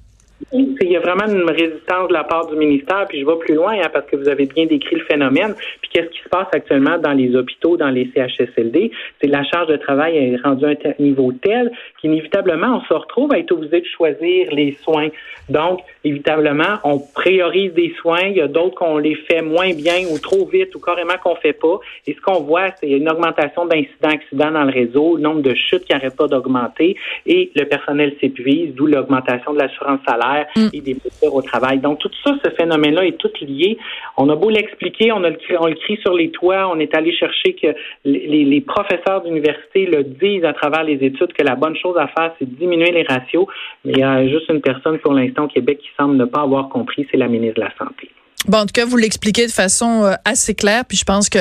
Il 0.52 0.90
y 0.90 0.98
a 0.98 1.00
vraiment 1.00 1.28
une 1.28 1.48
résistance 1.50 2.08
de 2.08 2.14
la 2.14 2.24
part 2.24 2.48
du 2.48 2.56
ministère, 2.56 3.06
puis 3.08 3.20
je 3.20 3.26
vais 3.26 3.38
plus 3.38 3.54
loin 3.54 3.74
hein, 3.74 3.90
parce 3.94 4.08
que 4.08 4.16
vous 4.16 4.28
avez 4.28 4.48
bien 4.48 4.66
décrit 4.66 4.96
le 4.96 5.04
phénomène. 5.04 5.54
Puis 5.82 5.92
qu'est-ce 5.94 6.10
qui 6.10 6.20
se 6.24 6.30
passe 6.30 6.48
actuellement 6.52 6.98
dans 6.98 7.12
les 7.12 7.36
hôpitaux, 7.36 7.78
dans 7.78 7.90
les 7.90 8.10
CHSLD 8.16 8.92
C'est 9.22 9.28
la 9.28 9.44
charge 9.44 9.68
de 9.68 9.78
travail 9.78 10.18
est 10.18 10.38
rendue 10.44 10.66
à 10.66 10.70
un 10.70 10.94
niveau 10.98 11.32
tel 11.34 11.72
qu'inévitablement 12.02 12.78
on 12.78 12.82
se 12.82 12.94
retrouve 12.94 13.32
à 13.34 13.38
être 13.38 13.52
obligé 13.52 13.82
de 13.82 13.86
choisir 13.86 14.52
les 14.52 14.72
soins. 14.82 15.10
Donc, 15.50 15.82
évitablement, 16.04 16.78
on 16.84 17.00
priorise 17.00 17.74
des 17.74 17.94
soins. 18.02 18.22
Il 18.22 18.38
y 18.38 18.42
a 18.42 18.48
d'autres 18.48 18.76
qu'on 18.76 18.98
les 18.98 19.16
fait 19.16 19.42
moins 19.42 19.74
bien 19.74 20.08
ou 20.12 20.18
trop 20.18 20.46
vite 20.48 20.74
ou 20.76 20.80
carrément 20.80 21.18
qu'on 21.24 21.36
fait 21.36 21.54
pas. 21.54 21.80
Et 22.08 22.14
ce 22.14 22.22
qu'on 22.22 22.42
voit, 22.42 22.72
c'est 22.80 22.90
une 22.90 23.10
augmentation 23.10 23.66
d'incidents, 23.66 24.10
accidents 24.10 24.52
dans 24.52 24.64
le 24.64 24.72
réseau, 24.72 25.18
le 25.18 25.22
nombre 25.22 25.42
de 25.42 25.54
chutes 25.54 25.86
qui 25.86 25.94
n'arrêtent 25.94 26.16
pas 26.18 26.28
d'augmenter 26.28 26.96
et 27.26 27.52
le 27.56 27.66
personnel 27.66 28.16
s'épuise, 28.20 28.74
d'où 28.76 28.88
l'augmentation 28.88 29.54
de 29.54 29.60
l'assurance 29.60 30.00
salaire 30.08 30.39
mm. 30.56 30.70
et 30.74 30.82
des 30.82 30.94
blessures 30.94 31.34
au 31.34 31.42
travail. 31.42 31.80
Donc, 31.80 32.00
tout 32.00 32.12
ça, 32.24 32.36
ce 32.44 32.52
phénomène-là 32.52 33.06
est 33.06 33.18
tout 33.18 33.32
lié. 33.42 33.78
On 34.18 34.30
a 34.30 34.36
beau 34.36 34.50
l'expliquer, 34.50 35.12
on, 35.12 35.24
a 35.24 35.30
le, 35.30 35.38
on 35.60 35.68
le 35.68 35.76
crie 35.76 35.98
sur 36.02 36.14
les 36.14 36.30
toits, 36.32 36.70
on 36.72 36.80
est 36.80 36.96
allé 36.96 37.12
chercher 37.14 37.54
que 37.54 37.68
les, 38.06 38.46
les 38.46 38.62
professeurs 38.62 39.22
d'université 39.24 39.86
le 39.86 40.04
disent 40.04 40.46
à 40.46 40.54
travers 40.54 40.84
les 40.84 40.96
études 40.96 41.34
que 41.34 41.44
la 41.44 41.56
bonne 41.56 41.76
chose 41.76 41.98
à 41.98 42.08
faire, 42.08 42.34
c'est 42.40 42.50
diminuer 42.50 42.92
les 42.92 43.04
ratios. 43.04 43.46
Mais 43.86 43.94
il 43.94 44.00
y 44.00 44.04
a 44.04 44.28
juste 44.28 44.50
une 44.50 44.62
personne 44.62 45.00
pour 45.00 45.14
l'instant 45.14 45.46
au 45.46 45.48
Québec 45.48 45.80
qui 45.80 45.90
semble 45.98 46.16
ne 46.18 46.26
pas 46.26 46.42
avoir 46.42 46.70
compris, 46.70 47.08
c'est 47.12 47.18
la 47.18 47.28
ministre 47.28 47.56
de 47.56 47.66
la 47.66 47.74
Santé. 47.78 48.10
Bon, 48.48 48.60
en 48.60 48.66
tout 48.66 48.74
cas, 48.74 48.86
vous 48.86 48.96
l'expliquez 48.96 49.48
de 49.48 49.52
façon 49.52 50.06
euh, 50.06 50.14
assez 50.24 50.56
claire, 50.56 50.86
puis 50.86 50.98
je 50.98 51.04
pense 51.04 51.30
que 51.30 51.40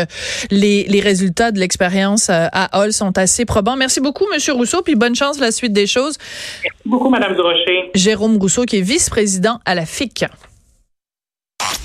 les, 0.51 0.85
les 0.85 1.01
résultats 1.01 1.53
de 1.53 1.59
l'expérience 1.61 2.29
euh, 2.29 2.49
à 2.53 2.81
Hall 2.81 2.93
sont 2.93 3.17
assez 3.17 3.45
probants. 3.45 3.77
Merci 3.77 4.01
beaucoup, 4.01 4.27
Monsieur 4.33 4.53
Rousseau, 4.53 4.83
puis 4.83 4.97
bonne 4.97 5.15
chance 5.15 5.39
la 5.39 5.53
suite 5.53 5.73
des 5.73 5.87
choses. 5.87 6.19
Merci 6.63 6.83
beaucoup, 6.85 7.09
Madame 7.09 7.35
Durocher. 7.35 7.91
Jérôme 7.95 8.37
Rousseau, 8.39 8.65
qui 8.65 8.79
est 8.79 8.83
vice-président 8.83 9.61
à 9.65 9.77
la 9.77 9.87
FIC. 9.87 10.25